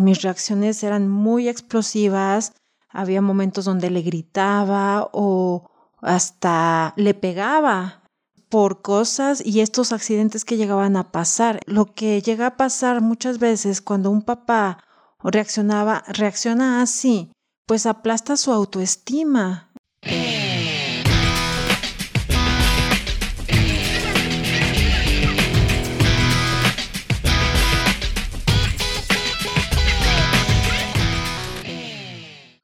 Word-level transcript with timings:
Mis 0.00 0.22
reacciones 0.22 0.82
eran 0.82 1.08
muy 1.08 1.48
explosivas, 1.48 2.52
había 2.90 3.22
momentos 3.22 3.64
donde 3.64 3.90
le 3.90 4.02
gritaba 4.02 5.08
o 5.12 5.70
hasta 6.00 6.92
le 6.96 7.14
pegaba 7.14 8.02
por 8.48 8.82
cosas 8.82 9.44
y 9.44 9.60
estos 9.60 9.92
accidentes 9.92 10.44
que 10.44 10.56
llegaban 10.56 10.96
a 10.96 11.10
pasar. 11.10 11.60
Lo 11.66 11.86
que 11.86 12.20
llega 12.20 12.46
a 12.46 12.56
pasar 12.56 13.00
muchas 13.00 13.38
veces 13.38 13.80
cuando 13.80 14.10
un 14.10 14.22
papá 14.22 14.84
reaccionaba, 15.22 16.04
reacciona 16.08 16.82
así, 16.82 17.32
pues 17.66 17.86
aplasta 17.86 18.36
su 18.36 18.52
autoestima. 18.52 19.72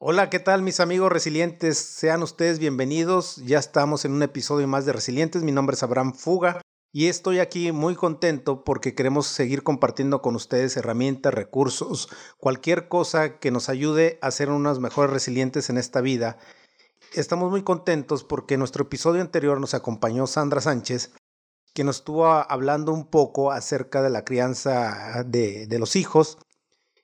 Hola, 0.04 0.30
¿qué 0.30 0.40
tal 0.40 0.62
mis 0.62 0.80
amigos 0.80 1.12
resilientes? 1.12 1.78
Sean 1.78 2.24
ustedes 2.24 2.58
bienvenidos. 2.58 3.36
Ya 3.36 3.60
estamos 3.60 4.04
en 4.04 4.10
un 4.10 4.24
episodio 4.24 4.66
más 4.66 4.84
de 4.84 4.92
Resilientes. 4.92 5.44
Mi 5.44 5.52
nombre 5.52 5.74
es 5.74 5.82
Abraham 5.84 6.12
Fuga 6.12 6.60
y 6.90 7.06
estoy 7.06 7.38
aquí 7.38 7.70
muy 7.70 7.94
contento 7.94 8.64
porque 8.64 8.96
queremos 8.96 9.28
seguir 9.28 9.62
compartiendo 9.62 10.20
con 10.20 10.34
ustedes 10.34 10.76
herramientas, 10.76 11.32
recursos, 11.32 12.08
cualquier 12.36 12.88
cosa 12.88 13.38
que 13.38 13.52
nos 13.52 13.68
ayude 13.68 14.18
a 14.22 14.32
ser 14.32 14.50
unos 14.50 14.80
mejores 14.80 15.12
resilientes 15.12 15.70
en 15.70 15.78
esta 15.78 16.00
vida. 16.00 16.36
Estamos 17.14 17.52
muy 17.52 17.62
contentos 17.62 18.24
porque 18.24 18.54
en 18.54 18.58
nuestro 18.58 18.82
episodio 18.82 19.20
anterior 19.20 19.60
nos 19.60 19.72
acompañó 19.72 20.26
Sandra 20.26 20.60
Sánchez, 20.60 21.12
que 21.74 21.84
nos 21.84 21.98
estuvo 21.98 22.26
hablando 22.26 22.92
un 22.92 23.08
poco 23.08 23.52
acerca 23.52 24.02
de 24.02 24.10
la 24.10 24.24
crianza 24.24 25.22
de, 25.24 25.68
de 25.68 25.78
los 25.78 25.94
hijos 25.94 26.38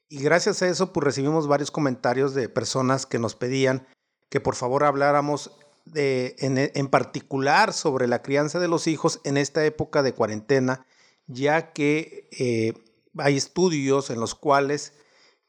y 0.08 0.22
gracias 0.22 0.62
a 0.62 0.68
eso, 0.68 0.92
pues 0.92 1.04
recibimos 1.04 1.46
varios 1.46 1.70
comentarios 1.70 2.34
de 2.34 2.48
personas 2.48 3.06
que 3.06 3.18
nos 3.18 3.34
pedían 3.34 3.86
que 4.30 4.40
por 4.40 4.54
favor 4.54 4.84
habláramos 4.84 5.52
de, 5.84 6.36
en, 6.38 6.88
particular 6.88 7.72
sobre 7.72 8.06
la 8.06 8.22
crianza 8.22 8.58
de 8.58 8.68
los 8.68 8.86
hijos 8.86 9.20
en 9.24 9.36
esta 9.36 9.64
época 9.64 10.02
de 10.02 10.12
cuarentena, 10.12 10.86
ya 11.26 11.72
que 11.72 12.28
eh, 12.38 12.74
hay 13.16 13.36
estudios 13.36 14.10
en 14.10 14.20
los 14.20 14.34
cuales, 14.34 14.94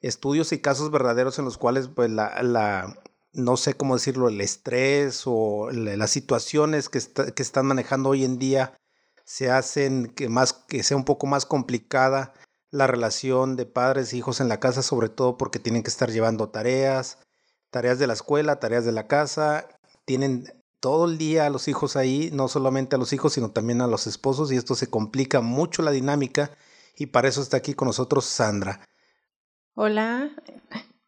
estudios 0.01 0.51
y 0.53 0.59
casos 0.59 0.91
verdaderos 0.91 1.39
en 1.39 1.45
los 1.45 1.57
cuales 1.57 1.89
pues, 1.89 2.09
la, 2.09 3.01
no 3.33 3.57
sé 3.57 3.73
cómo 3.73 3.95
decirlo, 3.95 4.29
el 4.29 4.39
estrés 4.39 5.23
o 5.25 5.69
las 5.71 6.11
situaciones 6.11 6.87
que, 6.87 6.99
que 7.35 7.43
están 7.43 7.65
manejando 7.65 8.09
hoy 8.09 8.23
en 8.23 8.39
día 8.39 8.79
se 9.25 9.51
hacen 9.51 10.07
que, 10.07 10.29
más, 10.29 10.53
que 10.53 10.83
sea 10.83 10.97
un 10.97 11.05
poco 11.05 11.27
más 11.27 11.45
complicada 11.45 12.33
la 12.71 12.87
relación 12.87 13.55
de 13.55 13.65
padres 13.65 14.13
e 14.13 14.17
hijos 14.17 14.41
en 14.41 14.49
la 14.49 14.59
casa, 14.59 14.81
sobre 14.81 15.09
todo 15.09 15.37
porque 15.37 15.59
tienen 15.59 15.83
que 15.83 15.89
estar 15.89 16.11
llevando 16.11 16.49
tareas, 16.49 17.17
tareas 17.69 17.99
de 17.99 18.07
la 18.07 18.13
escuela, 18.13 18.59
tareas 18.59 18.85
de 18.85 18.91
la 18.91 19.07
casa, 19.07 19.67
tienen 20.05 20.53
todo 20.79 21.05
el 21.05 21.17
día 21.17 21.45
a 21.45 21.49
los 21.49 21.67
hijos 21.67 21.95
ahí, 21.95 22.29
no 22.31 22.47
solamente 22.47 22.95
a 22.95 22.99
los 22.99 23.11
hijos, 23.11 23.33
sino 23.33 23.51
también 23.51 23.81
a 23.81 23.87
los 23.87 24.07
esposos, 24.07 24.51
y 24.51 24.55
esto 24.55 24.75
se 24.75 24.87
complica 24.87 25.41
mucho 25.41 25.81
la 25.81 25.91
dinámica, 25.91 26.51
y 26.95 27.07
para 27.07 27.27
eso 27.27 27.41
está 27.41 27.57
aquí 27.57 27.73
con 27.73 27.87
nosotros 27.87 28.25
Sandra. 28.25 28.81
Hola, 29.75 30.31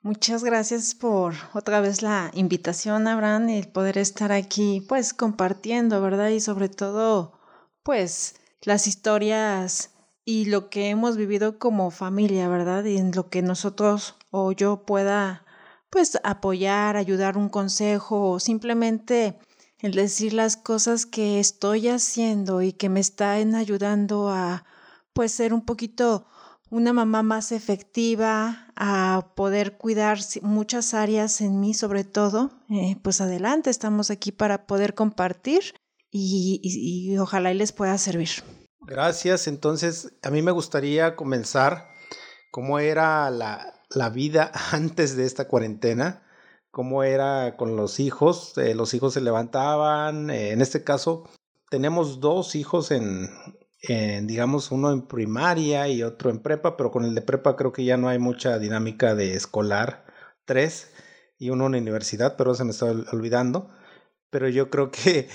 muchas 0.02 0.44
gracias 0.44 0.95
por 0.95 1.34
otra 1.54 1.82
vez 1.82 2.02
la 2.02 2.32
invitación, 2.34 3.08
Abraham, 3.08 3.50
el 3.50 3.67
poder 3.70 3.98
estar 3.98 4.32
aquí, 4.32 4.86
pues 4.88 5.14
compartiendo, 5.14 6.02
¿verdad? 6.02 6.30
Y 6.30 6.39
sobre 6.39 6.70
todo, 6.70 7.39
pues 7.84 8.36
las 8.62 8.88
historias 8.88 9.92
y 10.25 10.45
lo 10.45 10.69
que 10.69 10.89
hemos 10.89 11.17
vivido 11.17 11.58
como 11.59 11.91
familia, 11.91 12.47
¿verdad? 12.47 12.83
Y 12.86 12.97
en 12.97 13.11
lo 13.11 13.30
que 13.30 13.41
nosotros 13.41 14.16
o 14.30 14.52
yo 14.52 14.86
pueda, 14.86 15.45
pues, 15.89 16.19
apoyar, 16.23 16.95
ayudar 16.95 17.38
un 17.38 17.50
consejo 17.50 18.31
o 18.31 18.39
simplemente 18.39 19.39
el 19.80 19.94
decir 19.94 20.33
las 20.33 20.58
cosas 20.58 21.05
que 21.05 21.39
estoy 21.39 21.87
haciendo 21.87 22.61
y 22.61 22.73
que 22.73 22.89
me 22.89 22.99
están 22.99 23.55
ayudando 23.55 24.30
a, 24.30 24.65
pues, 25.14 25.32
ser 25.32 25.54
un 25.54 25.65
poquito 25.65 26.27
una 26.70 26.93
mamá 26.93 27.21
más 27.21 27.52
efectiva, 27.52 28.71
a 28.77 29.33
poder 29.36 29.77
cuidar 29.77 30.20
muchas 30.42 30.93
áreas 30.93 31.42
en 31.42 31.59
mí 31.59 31.73
sobre 31.73 32.05
todo, 32.05 32.49
eh, 32.70 32.95
pues 33.02 33.20
adelante, 33.20 33.70
estamos 33.70 34.09
aquí 34.09 34.32
para 34.32 34.65
poder 34.65 34.95
compartir 34.95 35.73
y, 36.09 36.61
y 36.64 37.17
ojalá 37.17 37.52
y 37.52 37.55
les 37.55 37.73
pueda 37.73 37.98
servir. 37.98 38.30
Gracias. 38.91 39.47
Entonces, 39.47 40.11
a 40.21 40.29
mí 40.31 40.41
me 40.41 40.52
gustaría 40.52 41.15
comenzar 41.15 41.87
cómo 42.52 42.77
era 42.77 43.29
la, 43.29 43.73
la 43.89 44.09
vida 44.09 44.52
antes 44.73 45.15
de 45.15 45.23
esta 45.25 45.47
cuarentena, 45.47 46.27
cómo 46.71 47.03
era 47.03 47.55
con 47.55 47.77
los 47.77 48.02
hijos. 48.02 48.57
Eh, 48.57 48.75
los 48.75 48.93
hijos 48.93 49.13
se 49.13 49.21
levantaban. 49.21 50.29
Eh, 50.29 50.52
en 50.52 50.61
este 50.61 50.83
caso, 50.83 51.23
tenemos 51.69 52.19
dos 52.19 52.53
hijos 52.55 52.91
en, 52.91 53.29
en, 53.83 54.27
digamos, 54.27 54.71
uno 54.71 54.91
en 54.91 55.08
primaria 55.08 55.87
y 55.87 56.03
otro 56.03 56.29
en 56.29 56.39
prepa, 56.39 56.75
pero 56.75 56.91
con 56.91 57.05
el 57.05 57.15
de 57.15 57.21
prepa 57.21 57.55
creo 57.55 57.71
que 57.71 57.85
ya 57.85 57.95
no 57.95 58.09
hay 58.09 58.19
mucha 58.19 58.59
dinámica 58.59 59.15
de 59.15 59.35
escolar. 59.35 60.05
Tres 60.43 60.91
y 61.39 61.49
uno 61.49 61.67
en 61.67 61.75
universidad, 61.75 62.35
pero 62.35 62.55
se 62.55 62.65
me 62.65 62.71
está 62.71 62.87
olvidando. 62.87 63.69
Pero 64.29 64.49
yo 64.49 64.69
creo 64.69 64.91
que 64.91 65.29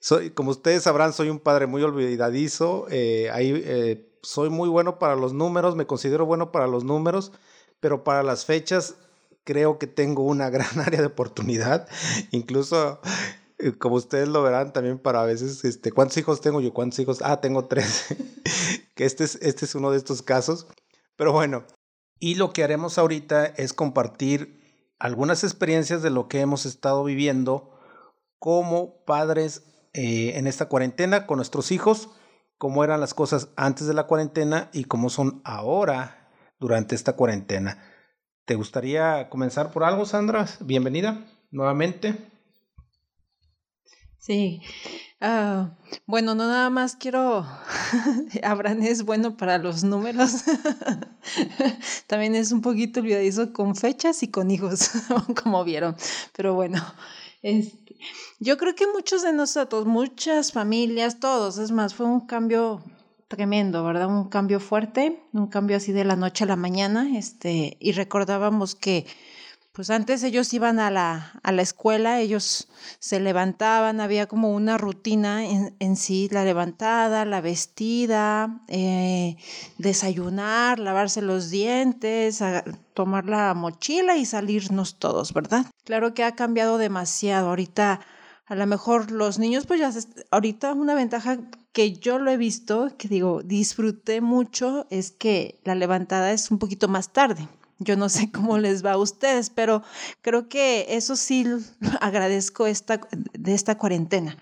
soy, 0.00 0.30
como 0.30 0.50
ustedes 0.50 0.84
sabrán, 0.84 1.12
soy 1.12 1.28
un 1.30 1.40
padre 1.40 1.66
muy 1.66 1.82
olvidadizo. 1.82 2.86
Eh, 2.90 3.30
ahí, 3.32 3.52
eh, 3.64 4.08
soy 4.22 4.50
muy 4.50 4.68
bueno 4.68 4.98
para 4.98 5.16
los 5.16 5.32
números, 5.32 5.76
me 5.76 5.86
considero 5.86 6.26
bueno 6.26 6.52
para 6.52 6.66
los 6.66 6.84
números, 6.84 7.32
pero 7.80 8.04
para 8.04 8.22
las 8.22 8.44
fechas 8.44 8.96
creo 9.44 9.78
que 9.78 9.86
tengo 9.86 10.22
una 10.22 10.50
gran 10.50 10.78
área 10.80 11.00
de 11.00 11.06
oportunidad. 11.06 11.88
Incluso, 12.30 13.00
eh, 13.58 13.72
como 13.72 13.96
ustedes 13.96 14.28
lo 14.28 14.42
verán, 14.42 14.72
también 14.72 14.98
para 14.98 15.22
a 15.22 15.26
veces, 15.26 15.64
este, 15.64 15.92
¿cuántos 15.92 16.16
hijos 16.18 16.40
tengo 16.40 16.60
yo? 16.60 16.72
¿Cuántos 16.72 16.98
hijos? 17.00 17.18
Ah, 17.22 17.40
tengo 17.40 17.64
tres. 17.66 18.06
que 18.94 19.04
este 19.04 19.24
es, 19.24 19.36
este 19.42 19.64
es 19.64 19.74
uno 19.74 19.90
de 19.90 19.96
estos 19.96 20.22
casos. 20.22 20.66
Pero 21.16 21.32
bueno, 21.32 21.64
y 22.20 22.36
lo 22.36 22.52
que 22.52 22.62
haremos 22.62 22.98
ahorita 22.98 23.46
es 23.46 23.72
compartir 23.72 24.58
algunas 24.98 25.44
experiencias 25.44 26.02
de 26.02 26.10
lo 26.10 26.28
que 26.28 26.40
hemos 26.40 26.66
estado 26.66 27.04
viviendo 27.04 27.70
como 28.38 29.04
padres 29.04 29.62
eh, 30.00 30.38
en 30.38 30.46
esta 30.46 30.66
cuarentena 30.66 31.26
con 31.26 31.38
nuestros 31.38 31.72
hijos, 31.72 32.10
cómo 32.56 32.84
eran 32.84 33.00
las 33.00 33.14
cosas 33.14 33.48
antes 33.56 33.88
de 33.88 33.94
la 33.94 34.04
cuarentena 34.04 34.70
y 34.72 34.84
cómo 34.84 35.10
son 35.10 35.40
ahora 35.42 36.30
durante 36.60 36.94
esta 36.94 37.14
cuarentena. 37.14 37.82
¿Te 38.44 38.54
gustaría 38.54 39.28
comenzar 39.28 39.72
por 39.72 39.82
algo, 39.82 40.06
Sandra? 40.06 40.46
Bienvenida 40.60 41.26
nuevamente. 41.50 42.14
Sí. 44.18 44.62
Ah, 45.20 45.76
bueno, 46.06 46.36
no 46.36 46.46
nada 46.46 46.70
más 46.70 46.94
quiero. 46.94 47.44
Abraham 48.44 48.84
es 48.84 49.02
bueno 49.02 49.36
para 49.36 49.58
los 49.58 49.82
números. 49.82 50.44
También 52.06 52.36
es 52.36 52.52
un 52.52 52.60
poquito 52.60 53.00
olvidadizo 53.00 53.52
con 53.52 53.74
fechas 53.74 54.22
y 54.22 54.30
con 54.30 54.52
hijos, 54.52 54.92
como 55.42 55.64
vieron. 55.64 55.96
Pero 56.36 56.54
bueno, 56.54 56.80
yo 58.40 58.56
creo 58.56 58.74
que 58.74 58.86
muchos 58.86 59.22
de 59.22 59.32
nosotros, 59.32 59.86
muchas 59.86 60.52
familias, 60.52 61.20
todos, 61.20 61.58
es 61.58 61.70
más, 61.70 61.94
fue 61.94 62.06
un 62.06 62.26
cambio 62.26 62.82
tremendo, 63.28 63.84
¿verdad? 63.84 64.08
Un 64.08 64.28
cambio 64.28 64.58
fuerte, 64.60 65.22
un 65.32 65.46
cambio 65.48 65.76
así 65.76 65.92
de 65.92 66.04
la 66.04 66.16
noche 66.16 66.44
a 66.44 66.46
la 66.46 66.56
mañana, 66.56 67.16
este, 67.16 67.76
y 67.78 67.92
recordábamos 67.92 68.74
que 68.74 69.06
pues 69.78 69.90
antes 69.90 70.24
ellos 70.24 70.52
iban 70.54 70.80
a 70.80 70.90
la, 70.90 71.38
a 71.44 71.52
la 71.52 71.62
escuela, 71.62 72.18
ellos 72.18 72.66
se 72.98 73.20
levantaban, 73.20 74.00
había 74.00 74.26
como 74.26 74.52
una 74.52 74.76
rutina 74.76 75.46
en, 75.46 75.76
en 75.78 75.94
sí, 75.94 76.28
la 76.32 76.42
levantada, 76.44 77.24
la 77.24 77.40
vestida, 77.40 78.60
eh, 78.66 79.36
desayunar, 79.76 80.80
lavarse 80.80 81.22
los 81.22 81.50
dientes, 81.50 82.42
tomar 82.92 83.26
la 83.26 83.54
mochila 83.54 84.16
y 84.16 84.26
salirnos 84.26 84.98
todos, 84.98 85.32
¿verdad? 85.32 85.66
Claro 85.84 86.12
que 86.12 86.24
ha 86.24 86.34
cambiado 86.34 86.76
demasiado. 86.76 87.50
Ahorita, 87.50 88.00
a 88.46 88.54
lo 88.56 88.66
mejor 88.66 89.12
los 89.12 89.38
niños, 89.38 89.64
pues 89.66 89.78
ya, 89.78 89.92
ahorita 90.32 90.72
una 90.72 90.94
ventaja 90.96 91.38
que 91.72 91.92
yo 91.92 92.18
lo 92.18 92.32
he 92.32 92.36
visto, 92.36 92.96
que 92.98 93.06
digo, 93.06 93.44
disfruté 93.44 94.22
mucho, 94.22 94.88
es 94.90 95.12
que 95.12 95.60
la 95.62 95.76
levantada 95.76 96.32
es 96.32 96.50
un 96.50 96.58
poquito 96.58 96.88
más 96.88 97.12
tarde. 97.12 97.46
Yo 97.78 97.96
no 97.96 98.08
sé 98.08 98.30
cómo 98.32 98.58
les 98.58 98.84
va 98.84 98.92
a 98.92 98.98
ustedes, 98.98 99.50
pero 99.50 99.82
creo 100.22 100.48
que 100.48 100.86
eso 100.90 101.16
sí 101.16 101.46
agradezco 102.00 102.66
esta, 102.66 103.00
de 103.32 103.54
esta 103.54 103.78
cuarentena. 103.78 104.36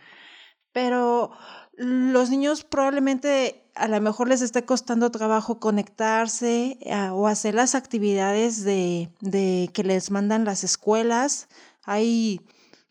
Pero 0.73 1.33
los 1.77 2.31
niños 2.31 2.65
probablemente 2.65 3.63
a 3.75 3.89
lo 3.89 4.01
mejor 4.01 4.29
les 4.29 4.41
esté 4.41 4.65
costando 4.65 5.11
trabajo 5.11 5.61
conectarse 5.61 6.79
ah, 6.91 7.13
o 7.13 7.27
hacer 7.27 7.55
las 7.55 7.75
actividades 7.75 8.65
de, 8.65 9.11
de 9.21 9.71
que 9.75 9.85
les 9.85 10.11
mandan 10.11 10.45
las 10.45 10.65
escuelas. 10.65 11.49
Hay 11.85 12.41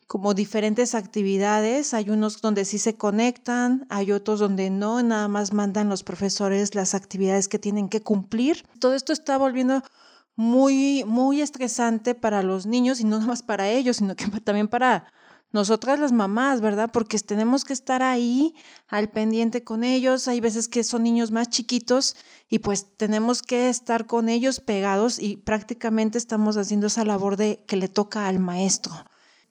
como 0.06 0.34
diferentes 0.34 0.94
actividades, 0.94 1.92
hay 1.92 2.10
unos 2.10 2.40
donde 2.40 2.64
sí 2.64 2.78
se 2.78 2.94
conectan, 2.94 3.86
hay 3.90 4.12
otros 4.12 4.38
donde 4.38 4.70
no, 4.70 5.02
nada 5.02 5.26
más 5.26 5.52
mandan 5.52 5.88
los 5.88 6.04
profesores 6.04 6.76
las 6.76 6.94
actividades 6.94 7.48
que 7.48 7.58
tienen 7.58 7.88
que 7.88 8.00
cumplir. 8.00 8.64
Todo 8.78 8.94
esto 8.94 9.12
está 9.12 9.36
volviendo 9.36 9.82
muy, 10.36 11.02
muy 11.04 11.40
estresante 11.40 12.14
para 12.14 12.42
los 12.42 12.66
niños 12.66 13.00
y 13.00 13.04
no 13.04 13.16
nada 13.16 13.26
más 13.26 13.42
para 13.42 13.68
ellos, 13.68 13.96
sino 13.96 14.14
que 14.14 14.26
también 14.40 14.68
para 14.68 15.10
nosotras 15.52 15.98
las 15.98 16.12
mamás, 16.12 16.60
¿verdad? 16.60 16.90
Porque 16.92 17.18
tenemos 17.18 17.64
que 17.64 17.72
estar 17.72 18.02
ahí 18.02 18.54
al 18.88 19.08
pendiente 19.10 19.64
con 19.64 19.84
ellos. 19.84 20.28
Hay 20.28 20.40
veces 20.40 20.68
que 20.68 20.84
son 20.84 21.02
niños 21.02 21.30
más 21.30 21.48
chiquitos 21.48 22.16
y 22.48 22.58
pues 22.58 22.96
tenemos 22.96 23.42
que 23.42 23.70
estar 23.70 24.06
con 24.06 24.28
ellos 24.28 24.60
pegados 24.60 25.18
y 25.18 25.38
prácticamente 25.38 26.18
estamos 26.18 26.56
haciendo 26.56 26.88
esa 26.88 27.04
labor 27.04 27.36
de 27.36 27.64
que 27.66 27.76
le 27.76 27.88
toca 27.88 28.28
al 28.28 28.38
maestro. 28.38 28.92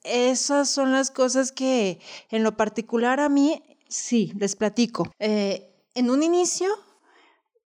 Esas 0.04 0.70
son 0.70 0.92
las 0.92 1.10
cosas 1.10 1.50
que 1.50 1.98
en 2.30 2.44
lo 2.44 2.56
particular 2.56 3.18
a 3.18 3.28
mí, 3.28 3.62
sí, 3.88 4.32
les 4.36 4.54
platico. 4.54 5.10
Eh, 5.18 5.72
en 5.94 6.10
un 6.10 6.22
inicio, 6.22 6.68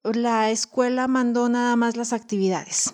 la 0.03 0.49
escuela 0.49 1.07
mandó 1.07 1.49
nada 1.49 1.75
más 1.75 1.97
las 1.97 2.13
actividades. 2.13 2.93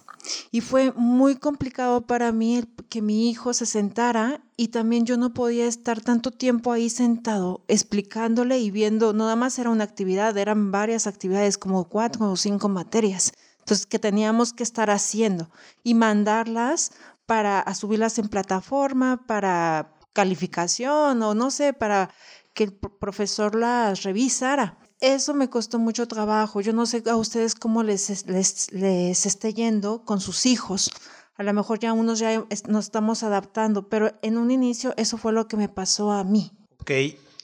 Y 0.52 0.62
fue 0.62 0.92
muy 0.94 1.36
complicado 1.36 2.02
para 2.08 2.32
mí 2.32 2.64
que 2.90 3.02
mi 3.02 3.30
hijo 3.30 3.54
se 3.54 3.66
sentara 3.66 4.42
y 4.58 4.70
también 4.70 5.06
yo 5.06 5.18
no 5.18 5.34
podía 5.34 5.68
estar 5.68 6.02
tanto 6.02 6.32
tiempo 6.32 6.72
ahí 6.72 6.90
sentado 6.90 7.64
explicándole 7.68 8.60
y 8.60 8.72
viendo, 8.72 9.14
nada 9.14 9.36
más 9.36 9.60
era 9.60 9.70
una 9.70 9.84
actividad, 9.84 10.38
eran 10.38 10.72
varias 10.72 11.08
actividades, 11.08 11.58
como 11.58 11.90
cuatro 11.90 12.32
o 12.32 12.38
cinco 12.38 12.70
materias. 12.70 13.34
Entonces, 13.60 13.86
que 13.86 14.00
teníamos 14.00 14.54
que 14.54 14.64
estar 14.64 14.90
haciendo 14.90 15.50
y 15.84 15.96
mandarlas 15.96 16.92
para 17.26 17.74
subirlas 17.74 18.20
en 18.20 18.30
plataforma, 18.30 19.26
para 19.26 19.96
calificación 20.14 21.22
o 21.22 21.34
no 21.34 21.52
sé, 21.52 21.74
para 21.74 22.12
que 22.54 22.66
el 22.66 22.74
profesor 22.74 23.56
las 23.56 24.04
revisara 24.04 24.78
eso 25.00 25.34
me 25.34 25.50
costó 25.50 25.80
mucho 25.80 26.08
trabajo. 26.08 26.62
Yo 26.62 26.74
no 26.74 26.86
sé 26.86 27.04
a 27.10 27.16
ustedes 27.16 27.56
cómo 27.56 27.84
les, 27.84 28.28
les, 28.28 28.72
les 28.72 29.26
esté 29.26 29.54
yendo 29.54 30.04
con 30.04 30.20
sus 30.20 30.46
hijos. 30.46 30.92
A 31.36 31.44
lo 31.44 31.54
mejor 31.54 31.80
ya 31.80 31.92
unos 31.92 32.20
ya 32.20 32.46
nos 32.68 32.86
estamos 32.86 33.24
adaptando, 33.24 33.90
pero 33.90 34.14
en 34.22 34.38
un 34.38 34.52
inicio 34.52 34.94
eso 34.96 35.18
fue 35.18 35.34
lo 35.34 35.48
que 35.48 35.58
me 35.58 35.68
pasó 35.68 36.12
a 36.12 36.24
mí. 36.24 36.52
Ok, 36.80 36.92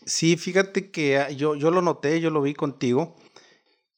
sí, 0.06 0.38
fíjate 0.38 0.92
que 0.92 1.18
ah, 1.18 1.30
yo, 1.30 1.56
yo 1.56 1.72
lo 1.72 1.82
noté, 1.82 2.22
yo 2.22 2.30
lo 2.30 2.42
vi 2.42 2.54
contigo 2.54 3.16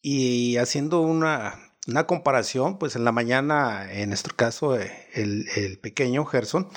y 0.01 0.57
haciendo 0.57 1.01
una, 1.01 1.59
una 1.87 2.07
comparación, 2.07 2.79
pues 2.79 2.95
en 2.95 3.05
la 3.05 3.11
mañana, 3.11 3.87
en 3.91 4.09
nuestro 4.09 4.35
caso, 4.35 4.77
eh, 4.79 4.91
el, 5.13 5.45
el 5.55 5.77
pequeño 5.77 6.25
Gerson, 6.25 6.69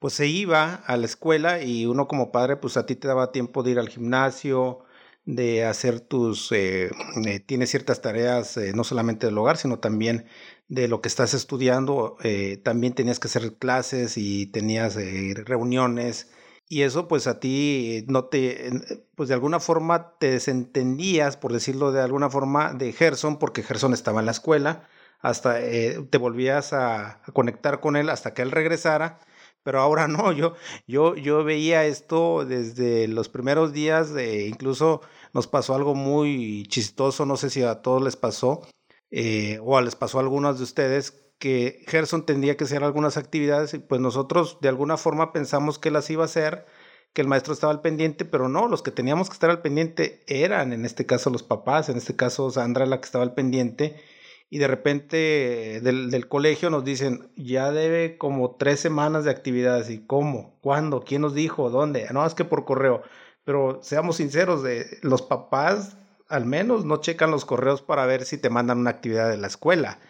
pues 0.00 0.14
se 0.14 0.26
iba 0.26 0.74
a 0.74 0.96
la 0.96 1.06
escuela 1.06 1.62
y 1.62 1.86
uno 1.86 2.08
como 2.08 2.32
padre, 2.32 2.56
pues 2.56 2.76
a 2.76 2.84
ti 2.84 2.96
te 2.96 3.06
daba 3.06 3.30
tiempo 3.30 3.62
de 3.62 3.70
ir 3.70 3.78
al 3.78 3.88
gimnasio, 3.88 4.85
de 5.26 5.64
hacer 5.64 6.00
tus, 6.00 6.52
eh, 6.52 6.90
eh, 7.26 7.40
tienes 7.40 7.70
ciertas 7.70 8.00
tareas 8.00 8.56
eh, 8.56 8.72
no 8.74 8.84
solamente 8.84 9.26
del 9.26 9.36
hogar, 9.36 9.56
sino 9.56 9.80
también 9.80 10.26
de 10.68 10.88
lo 10.88 11.00
que 11.00 11.08
estás 11.08 11.34
estudiando, 11.34 12.16
también 12.64 12.92
tenías 12.94 13.20
que 13.20 13.28
hacer 13.28 13.54
clases 13.54 14.18
y 14.18 14.46
tenías 14.46 14.96
reuniones 15.44 16.32
y 16.68 16.82
eso 16.82 17.06
pues 17.06 17.28
a 17.28 17.38
ti 17.38 18.04
no 18.08 18.24
te, 18.24 18.72
pues 19.14 19.28
de 19.28 19.36
alguna 19.36 19.60
forma 19.60 20.18
te 20.18 20.32
desentendías, 20.32 21.36
por 21.36 21.52
decirlo 21.52 21.92
de 21.92 22.02
alguna 22.02 22.30
forma, 22.30 22.74
de 22.74 22.92
Gerson, 22.92 23.38
porque 23.38 23.62
Gerson 23.62 23.92
estaba 23.94 24.18
en 24.18 24.26
la 24.26 24.32
escuela, 24.32 24.88
hasta 25.20 25.60
te 25.60 26.18
volvías 26.18 26.72
a, 26.72 27.20
a 27.24 27.32
conectar 27.32 27.78
con 27.78 27.94
él 27.94 28.10
hasta 28.10 28.34
que 28.34 28.42
él 28.42 28.50
regresara 28.50 29.20
pero 29.66 29.80
ahora 29.80 30.06
no, 30.08 30.30
yo, 30.30 30.54
yo, 30.86 31.16
yo 31.16 31.42
veía 31.42 31.84
esto 31.86 32.44
desde 32.44 33.08
los 33.08 33.28
primeros 33.28 33.72
días, 33.72 34.14
de, 34.14 34.46
incluso 34.46 35.00
nos 35.36 35.46
pasó 35.46 35.74
algo 35.74 35.94
muy 35.94 36.64
chistoso, 36.68 37.26
no 37.26 37.36
sé 37.36 37.50
si 37.50 37.62
a 37.62 37.82
todos 37.82 38.02
les 38.02 38.16
pasó, 38.16 38.62
eh, 39.10 39.60
o 39.62 39.78
les 39.82 39.94
pasó 39.94 40.16
a 40.16 40.22
algunos 40.22 40.56
de 40.56 40.64
ustedes, 40.64 41.10
que 41.38 41.84
Gerson 41.88 42.24
tendría 42.24 42.56
que 42.56 42.64
hacer 42.64 42.82
algunas 42.82 43.18
actividades 43.18 43.74
y 43.74 43.78
pues 43.78 44.00
nosotros 44.00 44.56
de 44.62 44.70
alguna 44.70 44.96
forma 44.96 45.34
pensamos 45.34 45.78
que 45.78 45.90
las 45.90 46.08
iba 46.08 46.22
a 46.22 46.24
hacer, 46.24 46.64
que 47.12 47.20
el 47.20 47.28
maestro 47.28 47.52
estaba 47.52 47.70
al 47.70 47.82
pendiente, 47.82 48.24
pero 48.24 48.48
no, 48.48 48.66
los 48.66 48.80
que 48.80 48.90
teníamos 48.90 49.28
que 49.28 49.34
estar 49.34 49.50
al 49.50 49.60
pendiente 49.60 50.24
eran 50.26 50.72
en 50.72 50.86
este 50.86 51.04
caso 51.04 51.28
los 51.28 51.42
papás, 51.42 51.90
en 51.90 51.98
este 51.98 52.16
caso 52.16 52.50
Sandra 52.50 52.86
la 52.86 52.98
que 52.98 53.04
estaba 53.04 53.22
al 53.22 53.34
pendiente 53.34 54.02
y 54.48 54.56
de 54.56 54.68
repente 54.68 55.80
del, 55.82 56.10
del, 56.10 56.28
colegio 56.28 56.70
nos 56.70 56.82
dicen, 56.82 57.30
ya 57.36 57.72
debe 57.72 58.16
como 58.16 58.54
tres 58.56 58.80
semanas 58.80 59.24
de 59.24 59.32
actividades. 59.32 59.90
¿Y 59.90 60.06
cómo? 60.06 60.56
¿Cuándo? 60.60 61.02
¿Quién 61.02 61.22
nos 61.22 61.34
dijo? 61.34 61.68
¿Dónde? 61.68 62.06
No, 62.12 62.24
es 62.24 62.34
que 62.34 62.44
por 62.44 62.64
correo. 62.64 63.02
Pero 63.46 63.78
seamos 63.80 64.16
sinceros, 64.16 64.64
los 65.02 65.22
papás 65.22 65.96
al 66.28 66.46
menos 66.46 66.84
no 66.84 66.96
checan 66.96 67.30
los 67.30 67.44
correos 67.44 67.80
para 67.80 68.04
ver 68.04 68.24
si 68.24 68.38
te 68.38 68.50
mandan 68.50 68.78
una 68.78 68.90
actividad 68.90 69.30
de 69.30 69.36
la 69.36 69.46
escuela. 69.46 70.00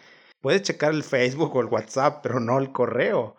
Puedes 0.41 0.63
checar 0.63 0.91
el 0.91 1.03
Facebook 1.03 1.55
o 1.55 1.61
el 1.61 1.67
WhatsApp, 1.67 2.21
pero 2.23 2.39
no 2.39 2.57
el 2.57 2.71
correo. 2.71 3.35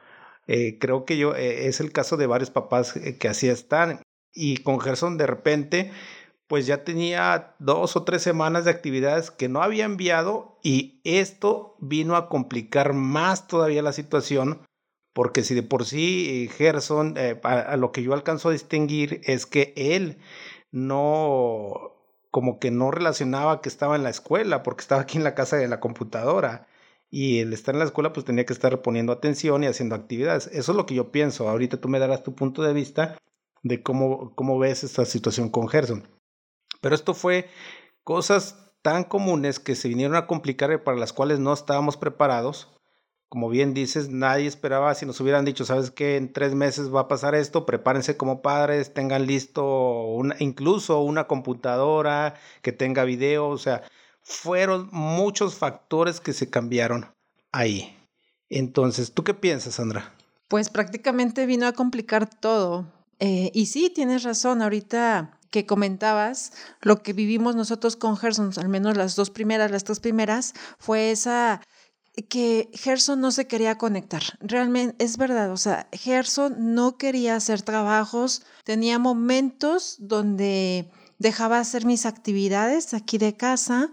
Eh, 0.46 0.78
creo 0.78 1.04
que 1.04 1.18
yo, 1.18 1.34
eh, 1.34 1.66
es 1.66 1.80
el 1.80 1.90
caso 1.90 2.16
de 2.16 2.28
varios 2.28 2.50
papás 2.50 2.96
eh, 2.96 3.18
que 3.18 3.26
así 3.26 3.48
están. 3.48 4.00
Y 4.32 4.58
con 4.58 4.80
Gerson 4.80 5.18
de 5.18 5.26
repente 5.26 5.90
pues 6.46 6.66
ya 6.66 6.82
tenía 6.82 7.54
dos 7.58 7.94
o 7.96 8.04
tres 8.04 8.22
semanas 8.22 8.64
de 8.64 8.70
actividades 8.70 9.30
que 9.30 9.48
no 9.48 9.62
había 9.62 9.84
enviado 9.84 10.58
y 10.62 11.00
esto 11.04 11.76
vino 11.78 12.16
a 12.16 12.28
complicar 12.28 12.94
más 12.94 13.46
todavía 13.46 13.82
la 13.82 13.92
situación 13.92 14.60
porque 15.18 15.42
si 15.42 15.52
de 15.56 15.64
por 15.64 15.84
sí 15.84 16.44
eh, 16.44 16.48
Gerson, 16.48 17.14
eh, 17.16 17.40
a, 17.42 17.76
lo 17.76 17.90
que 17.90 18.04
yo 18.04 18.14
alcanzo 18.14 18.50
a 18.50 18.52
distinguir 18.52 19.20
es 19.24 19.46
que 19.46 19.72
él 19.74 20.18
no, 20.70 21.96
como 22.30 22.60
que 22.60 22.70
no 22.70 22.92
relacionaba 22.92 23.60
que 23.60 23.68
estaba 23.68 23.96
en 23.96 24.04
la 24.04 24.10
escuela 24.10 24.62
porque 24.62 24.82
estaba 24.82 25.00
aquí 25.00 25.18
en 25.18 25.24
la 25.24 25.34
casa 25.34 25.56
de 25.56 25.66
la 25.66 25.80
computadora 25.80 26.68
y 27.10 27.40
el 27.40 27.52
estar 27.52 27.74
en 27.74 27.80
la 27.80 27.86
escuela 27.86 28.12
pues 28.12 28.26
tenía 28.26 28.46
que 28.46 28.52
estar 28.52 28.80
poniendo 28.80 29.10
atención 29.10 29.64
y 29.64 29.66
haciendo 29.66 29.96
actividades. 29.96 30.46
Eso 30.52 30.70
es 30.70 30.76
lo 30.76 30.86
que 30.86 30.94
yo 30.94 31.10
pienso. 31.10 31.48
Ahorita 31.48 31.80
tú 31.80 31.88
me 31.88 31.98
darás 31.98 32.22
tu 32.22 32.36
punto 32.36 32.62
de 32.62 32.72
vista 32.72 33.18
de 33.64 33.82
cómo, 33.82 34.36
cómo 34.36 34.56
ves 34.60 34.84
esta 34.84 35.04
situación 35.04 35.50
con 35.50 35.66
Gerson. 35.66 36.06
Pero 36.80 36.94
esto 36.94 37.12
fue 37.12 37.48
cosas 38.04 38.70
tan 38.82 39.02
comunes 39.02 39.58
que 39.58 39.74
se 39.74 39.88
vinieron 39.88 40.14
a 40.14 40.28
complicar 40.28 40.70
y 40.70 40.78
para 40.78 40.96
las 40.96 41.12
cuales 41.12 41.40
no 41.40 41.52
estábamos 41.52 41.96
preparados. 41.96 42.77
Como 43.28 43.50
bien 43.50 43.74
dices, 43.74 44.08
nadie 44.08 44.46
esperaba 44.46 44.94
si 44.94 45.04
nos 45.04 45.20
hubieran 45.20 45.44
dicho, 45.44 45.66
sabes 45.66 45.90
que 45.90 46.16
en 46.16 46.32
tres 46.32 46.54
meses 46.54 46.94
va 46.94 47.00
a 47.02 47.08
pasar 47.08 47.34
esto, 47.34 47.66
prepárense 47.66 48.16
como 48.16 48.40
padres, 48.40 48.94
tengan 48.94 49.26
listo 49.26 50.06
una, 50.06 50.34
incluso 50.38 51.00
una 51.00 51.26
computadora 51.26 52.34
que 52.62 52.72
tenga 52.72 53.04
video, 53.04 53.48
o 53.48 53.58
sea, 53.58 53.82
fueron 54.22 54.88
muchos 54.92 55.56
factores 55.56 56.20
que 56.20 56.32
se 56.32 56.48
cambiaron 56.48 57.06
ahí. 57.52 57.94
Entonces, 58.48 59.12
¿tú 59.12 59.24
qué 59.24 59.34
piensas, 59.34 59.74
Sandra? 59.74 60.14
Pues 60.48 60.70
prácticamente 60.70 61.44
vino 61.44 61.66
a 61.66 61.72
complicar 61.72 62.28
todo. 62.28 62.86
Eh, 63.18 63.50
y 63.52 63.66
sí, 63.66 63.90
tienes 63.90 64.22
razón, 64.22 64.62
ahorita 64.62 65.38
que 65.50 65.66
comentabas, 65.66 66.52
lo 66.82 67.02
que 67.02 67.12
vivimos 67.12 67.56
nosotros 67.56 67.96
con 67.96 68.16
Gerson, 68.16 68.52
al 68.56 68.68
menos 68.68 68.96
las 68.96 69.16
dos 69.16 69.30
primeras, 69.30 69.70
las 69.70 69.84
tres 69.84 70.00
primeras, 70.00 70.54
fue 70.78 71.10
esa 71.10 71.62
que 72.26 72.70
Gerson 72.72 73.20
no 73.20 73.30
se 73.30 73.46
quería 73.46 73.78
conectar. 73.78 74.22
Realmente 74.40 75.04
es 75.04 75.16
verdad, 75.16 75.52
o 75.52 75.56
sea, 75.56 75.88
Gerson 75.92 76.74
no 76.74 76.96
quería 76.96 77.36
hacer 77.36 77.62
trabajos, 77.62 78.42
tenía 78.64 78.98
momentos 78.98 79.96
donde 79.98 80.90
dejaba 81.18 81.58
hacer 81.58 81.84
mis 81.84 82.06
actividades 82.06 82.94
aquí 82.94 83.18
de 83.18 83.36
casa 83.36 83.92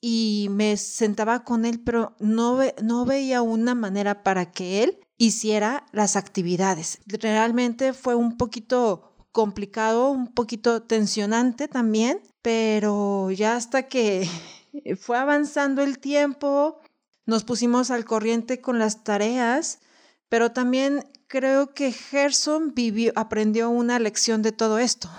y 0.00 0.48
me 0.50 0.76
sentaba 0.76 1.44
con 1.44 1.64
él, 1.64 1.80
pero 1.80 2.14
no, 2.20 2.58
no 2.82 3.04
veía 3.04 3.42
una 3.42 3.74
manera 3.74 4.22
para 4.22 4.52
que 4.52 4.82
él 4.82 4.98
hiciera 5.18 5.86
las 5.92 6.16
actividades. 6.16 6.98
Realmente 7.06 7.92
fue 7.92 8.14
un 8.14 8.36
poquito 8.36 9.16
complicado, 9.32 10.10
un 10.10 10.28
poquito 10.28 10.82
tensionante 10.82 11.68
también, 11.68 12.20
pero 12.42 13.30
ya 13.30 13.56
hasta 13.56 13.88
que 13.88 14.28
fue 15.00 15.18
avanzando 15.18 15.82
el 15.82 15.98
tiempo, 15.98 16.78
nos 17.26 17.44
pusimos 17.44 17.90
al 17.90 18.04
corriente 18.04 18.60
con 18.60 18.78
las 18.78 19.04
tareas, 19.04 19.80
pero 20.28 20.52
también 20.52 21.06
creo 21.28 21.74
que 21.74 21.92
Gerson 21.92 22.72
vivió, 22.74 23.12
aprendió 23.16 23.68
una 23.68 23.98
lección 23.98 24.42
de 24.42 24.52
todo 24.52 24.78
esto. 24.78 25.10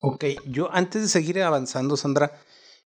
Ok, 0.00 0.24
yo 0.46 0.72
antes 0.72 1.02
de 1.02 1.08
seguir 1.08 1.42
avanzando, 1.42 1.96
Sandra, 1.96 2.32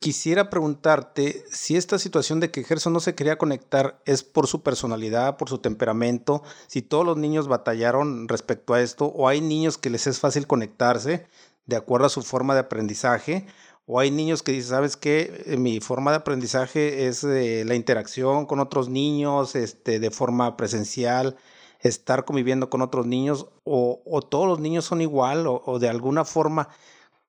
Quisiera 0.02 0.50
preguntarte 0.50 1.44
si 1.52 1.76
esta 1.76 2.00
situación 2.00 2.40
de 2.40 2.52
que 2.52 2.64
Gerson 2.64 2.94
no 2.94 3.02
se 3.02 3.16
quería 3.16 3.38
conectar 3.38 4.02
es 4.06 4.24
por 4.24 4.48
su 4.48 4.64
personalidad, 4.64 5.36
por 5.36 5.50
su 5.50 5.58
temperamento, 5.58 6.42
si 6.68 6.82
todos 6.82 7.06
los 7.06 7.18
niños 7.18 7.50
batallaron 7.50 8.30
respecto 8.30 8.74
a 8.74 8.82
esto, 8.82 9.08
o 9.08 9.28
hay 9.28 9.42
niños 9.42 9.78
que 9.78 9.90
les 9.90 10.08
es 10.08 10.22
fácil 10.22 10.48
conectarse 10.48 11.28
de 11.66 11.76
acuerdo 11.76 12.06
a 12.06 12.10
su 12.10 12.22
forma 12.22 12.54
de 12.54 12.62
aprendizaje, 12.62 13.46
o 13.92 14.00
hay 14.00 14.12
niños 14.12 14.44
que 14.44 14.52
dicen, 14.52 14.70
¿sabes 14.70 14.96
qué? 14.96 15.44
Eh, 15.48 15.58
mi 15.58 15.80
forma 15.80 16.12
de 16.12 16.18
aprendizaje 16.18 17.08
es 17.08 17.24
eh, 17.24 17.64
la 17.66 17.74
interacción 17.74 18.46
con 18.46 18.60
otros 18.60 18.88
niños, 18.88 19.56
este, 19.56 20.00
de 20.00 20.12
forma 20.12 20.56
presencial, 20.58 21.38
estar 21.80 22.24
conviviendo 22.24 22.70
con 22.70 22.84
otros 22.84 23.08
niños, 23.08 23.48
o, 23.64 24.22
todos 24.30 24.48
los 24.48 24.60
niños 24.60 24.86
son 24.86 25.02
igual, 25.02 25.48
o, 25.48 25.64
o 25.66 25.80
de 25.80 25.90
alguna 25.90 26.24
forma, 26.24 26.70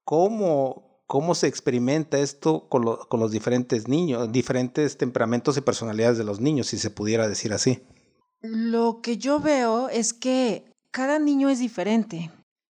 ¿cómo, 0.05 1.03
cómo 1.07 1.35
se 1.35 1.47
experimenta 1.47 2.19
esto 2.19 2.69
con, 2.69 2.85
con 3.09 3.21
los 3.21 3.31
diferentes 3.31 3.89
niños, 3.89 4.31
diferentes 4.31 4.99
temperamentos 4.99 5.57
y 5.57 5.63
personalidades 5.63 6.19
de 6.19 6.25
los 6.25 6.41
niños, 6.41 6.67
si 6.67 6.77
se 6.77 6.91
pudiera 6.91 7.27
decir 7.27 7.55
así. 7.55 7.83
Lo 8.43 9.01
que 9.03 9.17
yo 9.17 9.41
veo 9.41 9.89
es 9.89 10.13
que 10.13 10.71
cada 10.91 11.19
niño 11.19 11.49
es 11.49 11.59
diferente, 11.59 12.31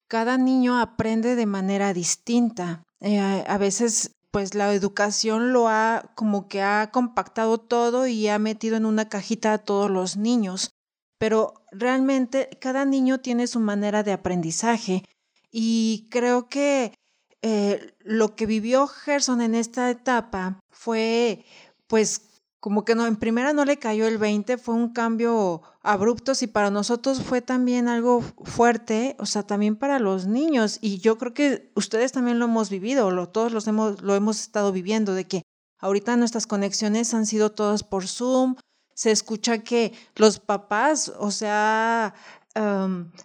cada 0.08 0.40
niño 0.40 0.80
aprende 0.80 1.36
de 1.36 1.46
manera 1.46 1.94
distinta. 1.94 2.85
Eh, 3.02 3.20
a 3.20 3.58
veces 3.58 4.12
pues 4.32 4.54
la 4.54 4.74
educación 4.74 5.54
lo 5.54 5.70
ha 5.70 6.12
como 6.16 6.50
que 6.50 6.62
ha 6.62 6.92
compactado 6.92 7.58
todo 7.58 8.06
y 8.06 8.28
ha 8.28 8.38
metido 8.38 8.76
en 8.76 8.86
una 8.86 9.08
cajita 9.08 9.54
a 9.54 9.58
todos 9.60 9.90
los 9.90 10.18
niños, 10.18 10.72
pero 11.18 11.66
realmente 11.72 12.50
cada 12.60 12.84
niño 12.84 13.22
tiene 13.22 13.48
su 13.48 13.62
manera 13.62 14.04
de 14.04 14.12
aprendizaje 14.12 15.06
y 15.52 16.10
creo 16.12 16.50
que 16.50 16.94
eh, 17.42 17.94
lo 18.00 18.36
que 18.36 18.46
vivió 18.46 18.88
Gerson 18.88 19.40
en 19.40 19.56
esta 19.56 19.90
etapa 19.90 20.60
fue 20.70 21.46
pues 21.88 22.35
como 22.66 22.84
que 22.84 22.96
no, 22.96 23.06
en 23.06 23.16
primera 23.16 23.54
no 23.54 23.64
le 23.64 23.78
cayó 23.78 24.08
el 24.08 24.18
20, 24.18 24.58
fue 24.58 24.74
un 24.74 24.90
cambio 24.90 25.62
abrupto, 25.84 26.32
y 26.42 26.48
para 26.48 26.72
nosotros 26.72 27.22
fue 27.22 27.40
también 27.40 27.88
algo 27.88 28.24
fuerte, 28.44 29.16
o 29.20 29.28
sea, 29.28 29.44
también 29.44 29.76
para 29.76 30.00
los 30.00 30.26
niños, 30.26 30.80
y 30.82 30.98
yo 30.98 31.20
creo 31.20 31.36
que 31.36 31.72
ustedes 31.76 32.12
también 32.12 32.40
lo 32.40 32.46
hemos 32.46 32.72
vivido, 32.72 33.28
todos 33.28 33.52
los 33.52 33.68
hemos, 33.68 34.02
lo 34.02 34.16
hemos 34.16 34.42
estado 34.42 34.72
viviendo, 34.72 35.14
de 35.14 35.26
que 35.26 35.44
ahorita 35.78 36.18
nuestras 36.18 36.48
conexiones 36.48 37.14
han 37.14 37.28
sido 37.28 37.52
todas 37.52 37.84
por 37.84 38.08
Zoom, 38.08 38.56
se 38.96 39.12
escucha 39.12 39.60
que 39.60 39.94
los 40.16 40.40
papás, 40.40 41.14
o 41.20 41.30
sea, 41.30 42.16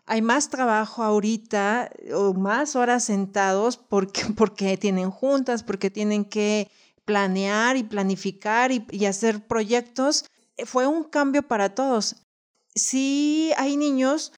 hay 0.04 0.20
más 0.20 0.50
trabajo 0.50 1.02
ahorita 1.02 1.90
o 2.14 2.34
más 2.34 2.76
horas 2.76 3.04
sentados 3.04 3.78
porque, 3.78 4.22
porque 4.36 4.76
tienen 4.76 5.10
juntas, 5.10 5.62
porque 5.62 5.88
tienen 5.88 6.26
que 6.26 6.70
planear 7.10 7.76
y 7.76 7.82
planificar 7.82 8.70
y, 8.70 9.04
hacer 9.04 9.44
proyectos, 9.48 10.26
eh, 10.56 10.64
fue 10.64 10.86
un 10.86 11.02
cambio 11.02 11.42
para 11.42 11.74
todos. 11.74 12.22
Sí 12.72 13.50
hay 13.56 13.76
niños 13.76 14.32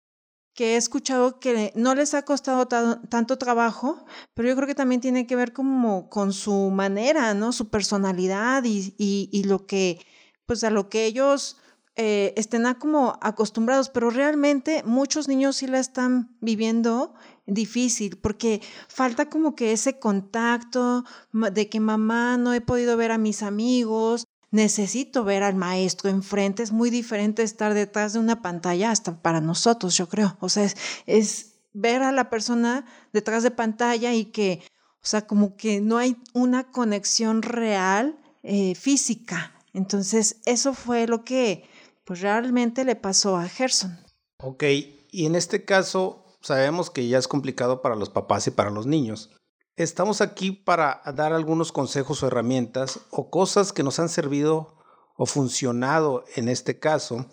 que 0.54 0.72
he 0.72 0.76
escuchado 0.76 1.38
que 1.38 1.70
no 1.74 1.94
les 1.94 2.14
ha 2.14 2.22
costado 2.22 2.66
tanto 2.66 3.36
trabajo, 3.36 4.06
pero 4.32 4.48
yo 4.48 4.56
creo 4.56 4.66
que 4.66 4.74
también 4.74 5.02
tiene 5.02 5.26
que 5.26 5.36
ver 5.36 5.52
como 5.52 6.08
con 6.08 6.32
su 6.32 6.70
manera, 6.70 7.34
¿no? 7.34 7.52
Su 7.52 7.68
personalidad 7.68 8.62
y, 8.64 9.42
lo 9.44 9.66
que, 9.66 10.00
pues 10.46 10.64
a 10.64 10.70
lo 10.70 10.88
que 10.88 11.04
ellos 11.04 11.58
eh, 11.96 12.32
estén 12.38 12.64
acostumbrados, 12.64 13.90
pero 13.90 14.08
realmente 14.08 14.82
muchos 14.86 15.28
niños 15.28 15.56
sí 15.56 15.66
la 15.66 15.78
están 15.78 16.38
viviendo 16.40 17.12
difícil 17.46 18.18
porque 18.18 18.60
falta 18.88 19.28
como 19.28 19.54
que 19.54 19.72
ese 19.72 19.98
contacto 19.98 21.04
de 21.32 21.68
que 21.68 21.80
mamá 21.80 22.36
no 22.36 22.54
he 22.54 22.60
podido 22.60 22.96
ver 22.96 23.10
a 23.10 23.18
mis 23.18 23.42
amigos, 23.42 24.26
necesito 24.52 25.24
ver 25.24 25.42
al 25.42 25.56
maestro 25.56 26.10
enfrente, 26.10 26.62
es 26.62 26.72
muy 26.72 26.90
diferente 26.90 27.42
estar 27.42 27.74
detrás 27.74 28.12
de 28.12 28.20
una 28.20 28.42
pantalla 28.42 28.90
hasta 28.90 29.20
para 29.20 29.40
nosotros, 29.40 29.96
yo 29.96 30.08
creo. 30.08 30.36
O 30.40 30.48
sea, 30.48 30.68
es, 31.06 31.54
ver 31.72 32.02
a 32.02 32.12
la 32.12 32.28
persona 32.28 32.84
detrás 33.14 33.42
de 33.42 33.50
pantalla 33.50 34.12
y 34.12 34.26
que, 34.26 34.62
o 35.02 35.06
sea, 35.06 35.26
como 35.26 35.56
que 35.56 35.80
no 35.80 35.96
hay 35.96 36.16
una 36.34 36.70
conexión 36.70 37.40
real 37.42 38.18
eh, 38.42 38.74
física. 38.74 39.54
Entonces, 39.72 40.36
eso 40.44 40.74
fue 40.74 41.06
lo 41.06 41.24
que 41.24 41.64
pues 42.04 42.20
realmente 42.20 42.84
le 42.84 42.94
pasó 42.94 43.36
a 43.36 43.48
Gerson. 43.48 43.98
Ok, 44.38 44.64
y 45.10 45.24
en 45.24 45.34
este 45.34 45.64
caso, 45.64 46.21
sabemos 46.42 46.90
que 46.90 47.08
ya 47.08 47.18
es 47.18 47.28
complicado 47.28 47.82
para 47.82 47.96
los 47.96 48.10
papás 48.10 48.46
y 48.46 48.50
para 48.50 48.70
los 48.70 48.86
niños. 48.86 49.30
Estamos 49.76 50.20
aquí 50.20 50.52
para 50.52 51.00
dar 51.14 51.32
algunos 51.32 51.72
consejos 51.72 52.22
o 52.22 52.26
herramientas 52.26 53.00
o 53.10 53.30
cosas 53.30 53.72
que 53.72 53.82
nos 53.82 53.98
han 53.98 54.08
servido 54.08 54.76
o 55.16 55.26
funcionado 55.26 56.24
en 56.36 56.48
este 56.48 56.78
caso. 56.78 57.26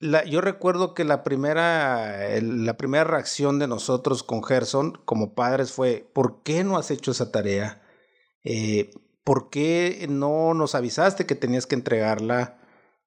yo 0.00 0.40
recuerdo 0.40 0.94
que 0.94 1.04
la 1.04 1.24
primera, 1.24 2.40
la 2.40 2.76
primera 2.76 3.04
reacción 3.04 3.58
de 3.58 3.66
nosotros 3.66 4.22
con 4.22 4.44
Gerson 4.44 5.00
como 5.04 5.34
padres 5.34 5.72
fue, 5.72 6.08
¿por 6.12 6.42
qué 6.42 6.64
no 6.64 6.76
has 6.76 6.90
hecho 6.90 7.12
esa 7.12 7.32
tarea? 7.32 7.82
Eh, 8.44 8.90
¿Por 9.24 9.50
qué 9.50 10.06
no 10.08 10.54
nos 10.54 10.74
avisaste 10.74 11.26
que 11.26 11.34
tenías 11.34 11.66
que 11.66 11.74
entregarla? 11.74 12.57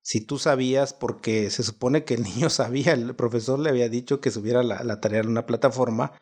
Si 0.02 0.22
tú 0.22 0.40
sabías, 0.40 0.94
porque 0.94 1.50
se 1.50 1.64
supone 1.64 2.04
que 2.04 2.16
el 2.16 2.24
niño 2.36 2.50
sabía, 2.50 2.94
el 2.94 3.16
profesor 3.16 3.60
le 3.60 3.70
había 3.70 3.90
dicho 3.90 4.22
que 4.22 4.32
subiera 4.32 4.64
la, 4.64 5.02
tarea 5.02 5.22
en 5.22 5.30
una 5.30 5.46
plataforma, 5.46 6.14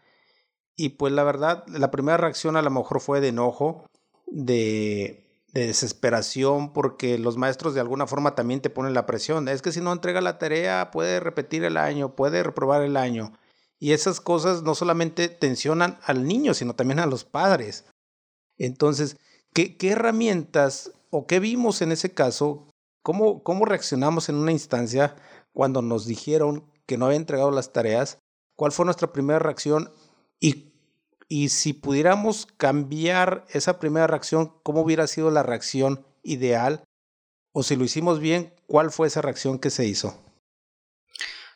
y 0.75 0.89
pues 0.89 1.11
la 1.13 1.23
verdad, 1.23 1.65
la 1.67 1.91
primera 1.91 2.17
reacción 2.17 2.55
a 2.55 2.61
lo 2.61 2.69
mejor 2.69 3.01
fue 3.01 3.21
de 3.21 3.29
enojo, 3.29 3.85
de, 4.27 5.25
desesperación, 5.51 6.73
porque 6.73 7.17
los 7.17 7.35
maestros 7.35 7.73
de 7.73 7.81
alguna 7.81 8.05
forma 8.05 8.35
también 8.35 8.61
te 8.61 8.69
ponen 8.69 8.93
la 8.93 9.07
presión, 9.07 9.47
es 9.47 9.63
que 9.63 9.71
si 9.71 9.81
no 9.81 9.91
entrega 9.91 10.21
la 10.21 10.37
tarea 10.37 10.91
puede 10.91 11.19
repetir 11.19 11.63
el 11.63 11.75
año, 11.75 12.15
puede 12.15 12.43
reprobar 12.43 12.83
el 12.83 12.95
año, 12.97 13.33
y 13.79 13.93
esas 13.93 14.21
cosas 14.21 14.61
no 14.61 14.75
solamente 14.75 15.27
tensionan 15.27 15.99
al 16.03 16.27
niño, 16.27 16.53
sino 16.53 16.75
también 16.75 16.99
a 16.99 17.07
los 17.07 17.23
padres. 17.23 17.85
Entonces, 18.57 19.17
¿qué, 19.53 19.77
qué 19.77 19.91
herramientas 19.91 20.91
o 21.09 21.25
qué 21.25 21.39
vimos 21.39 21.81
en 21.81 21.93
ese 21.93 22.13
caso 22.13 22.69
¿Cómo, 23.01 23.43
¿Cómo 23.43 23.65
reaccionamos 23.65 24.29
en 24.29 24.35
una 24.35 24.51
instancia 24.51 25.15
cuando 25.53 25.81
nos 25.81 26.05
dijeron 26.05 26.69
que 26.85 26.97
no 26.97 27.05
había 27.05 27.17
entregado 27.17 27.51
las 27.51 27.71
tareas? 27.71 28.19
¿Cuál 28.55 28.71
fue 28.71 28.85
nuestra 28.85 29.13
primera 29.13 29.39
reacción? 29.39 29.91
Y, 30.39 30.73
y 31.27 31.49
si 31.49 31.73
pudiéramos 31.73 32.45
cambiar 32.45 33.45
esa 33.49 33.79
primera 33.79 34.07
reacción, 34.07 34.53
¿cómo 34.63 34.81
hubiera 34.81 35.07
sido 35.07 35.31
la 35.31 35.43
reacción 35.43 36.05
ideal? 36.23 36.83
O 37.51 37.63
si 37.63 37.75
lo 37.75 37.83
hicimos 37.83 38.19
bien, 38.19 38.53
¿cuál 38.67 38.91
fue 38.91 39.07
esa 39.07 39.21
reacción 39.21 39.59
que 39.59 39.69
se 39.69 39.85
hizo? 39.85 40.17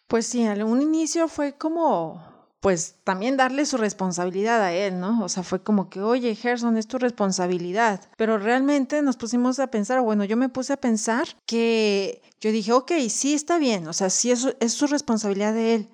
Pues 0.07 0.27
sí, 0.27 0.47
un 0.47 0.81
inicio 0.81 1.27
fue 1.27 1.57
como 1.57 2.32
pues 2.63 2.95
también 3.03 3.35
darle 3.35 3.65
su 3.65 3.75
responsabilidad 3.75 4.61
a 4.61 4.71
él, 4.71 4.97
¿no? 4.97 5.21
O 5.21 5.27
sea, 5.27 5.43
fue 5.43 5.61
como 5.61 5.89
que, 5.89 5.99
oye, 5.99 6.33
Gerson, 6.33 6.77
es 6.77 6.87
tu 6.87 6.97
responsabilidad. 6.97 7.99
Pero 8.15 8.37
realmente 8.37 9.01
nos 9.01 9.17
pusimos 9.17 9.59
a 9.59 9.67
pensar, 9.67 9.99
bueno, 9.99 10.23
yo 10.23 10.37
me 10.37 10.47
puse 10.47 10.71
a 10.71 10.77
pensar 10.77 11.27
que 11.45 12.21
yo 12.39 12.53
dije, 12.53 12.71
ok, 12.71 12.93
sí 13.09 13.33
está 13.33 13.57
bien, 13.57 13.85
o 13.89 13.91
sea, 13.91 14.09
sí 14.09 14.31
es, 14.31 14.55
es 14.61 14.71
su 14.71 14.87
responsabilidad 14.87 15.53
de 15.53 15.75
él. 15.75 15.89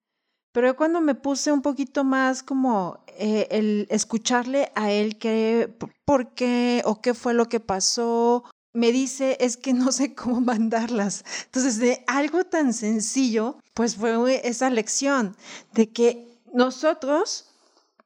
Pero 0.53 0.75
cuando 0.75 1.01
me 1.01 1.15
puse 1.15 1.51
un 1.51 1.63
poquito 1.63 2.03
más 2.03 2.43
como 2.43 3.03
eh, 3.17 3.47
el 3.49 3.87
escucharle 3.89 4.71
a 4.75 4.91
él 4.91 5.17
qué, 5.17 5.75
por 6.05 6.35
qué 6.35 6.83
o 6.85 7.01
qué 7.01 7.15
fue 7.15 7.33
lo 7.33 7.49
que 7.49 7.59
pasó, 7.59 8.43
me 8.75 8.91
dice 8.91 9.37
es 9.39 9.57
que 9.57 9.73
no 9.73 9.91
sé 9.91 10.13
cómo 10.13 10.39
mandarlas. 10.41 11.25
Entonces, 11.45 11.79
de 11.79 12.03
algo 12.05 12.43
tan 12.43 12.73
sencillo, 12.73 13.57
pues 13.73 13.95
fue 13.95 14.47
esa 14.47 14.69
lección 14.69 15.35
de 15.73 15.89
que 15.91 16.29
nosotros 16.53 17.45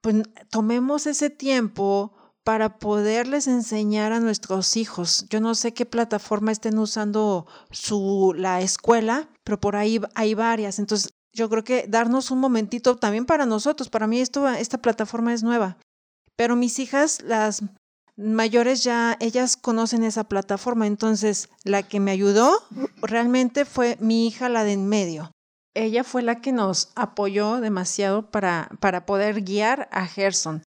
pues, 0.02 0.24
tomemos 0.50 1.08
ese 1.08 1.30
tiempo 1.30 2.14
para 2.44 2.78
poderles 2.78 3.48
enseñar 3.48 4.12
a 4.12 4.20
nuestros 4.20 4.76
hijos. 4.76 5.26
Yo 5.30 5.40
no 5.40 5.56
sé 5.56 5.74
qué 5.74 5.86
plataforma 5.86 6.52
estén 6.52 6.78
usando 6.78 7.48
su, 7.72 8.34
la 8.38 8.62
escuela, 8.62 9.30
pero 9.44 9.60
por 9.60 9.76
ahí 9.76 10.02
hay 10.14 10.34
varias. 10.34 10.78
Entonces, 10.78 11.14
yo 11.32 11.50
creo 11.50 11.64
que 11.64 11.86
darnos 11.88 12.32
un 12.32 12.40
momentito 12.40 12.98
también 12.98 13.26
para 13.26 13.46
nosotros. 13.46 13.90
Para 13.90 14.08
mí 14.08 14.20
esto, 14.20 14.48
esta 14.50 14.78
plataforma 14.78 15.34
es 15.34 15.42
nueva. 15.42 15.78
Pero 16.36 16.56
mis 16.56 16.80
hijas, 16.80 17.22
las 17.24 17.64
mayores 18.18 18.84
ya, 18.84 19.16
ellas 19.22 19.56
conocen 19.56 20.04
esa 20.04 20.26
plataforma. 20.26 20.86
Entonces, 20.86 21.48
la 21.64 21.82
que 21.82 22.02
me 22.02 22.12
ayudó 22.12 22.52
realmente 23.02 23.64
fue 23.64 23.98
mi 24.02 24.28
hija, 24.28 24.50
la 24.50 24.66
de 24.66 24.74
en 24.74 24.88
medio 24.88 25.32
ella 25.74 26.04
fue 26.04 26.22
la 26.22 26.42
que 26.42 26.52
nos 26.52 26.92
apoyó 26.96 27.60
demasiado 27.60 28.30
para, 28.30 28.70
para 28.80 29.06
poder 29.06 29.42
guiar 29.42 29.90
a 29.92 30.06
Gerson. 30.06 30.64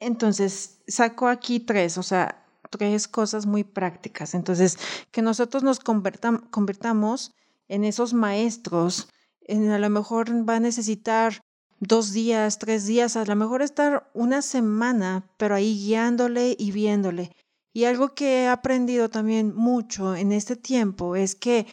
Entonces, 0.00 0.78
saco 0.86 1.28
aquí 1.28 1.60
tres, 1.60 1.98
o 1.98 2.02
sea, 2.02 2.44
tres 2.70 3.08
cosas 3.08 3.46
muy 3.46 3.64
prácticas. 3.64 4.34
Entonces, 4.34 4.78
que 5.10 5.22
nosotros 5.22 5.62
nos 5.62 5.80
convertamos 5.80 7.32
en 7.68 7.84
esos 7.84 8.14
maestros, 8.14 9.08
en, 9.42 9.70
a 9.70 9.78
lo 9.78 9.90
mejor 9.90 10.30
va 10.48 10.56
a 10.56 10.60
necesitar 10.60 11.40
dos 11.80 12.12
días, 12.12 12.58
tres 12.58 12.86
días, 12.86 13.16
a 13.16 13.24
lo 13.24 13.36
mejor 13.36 13.62
estar 13.62 14.10
una 14.14 14.42
semana, 14.42 15.28
pero 15.36 15.54
ahí 15.54 15.74
guiándole 15.74 16.56
y 16.58 16.72
viéndole. 16.72 17.32
Y 17.72 17.84
algo 17.84 18.14
que 18.14 18.44
he 18.44 18.48
aprendido 18.48 19.10
también 19.10 19.54
mucho 19.54 20.16
en 20.16 20.32
este 20.32 20.56
tiempo 20.56 21.14
es 21.14 21.34
que, 21.34 21.66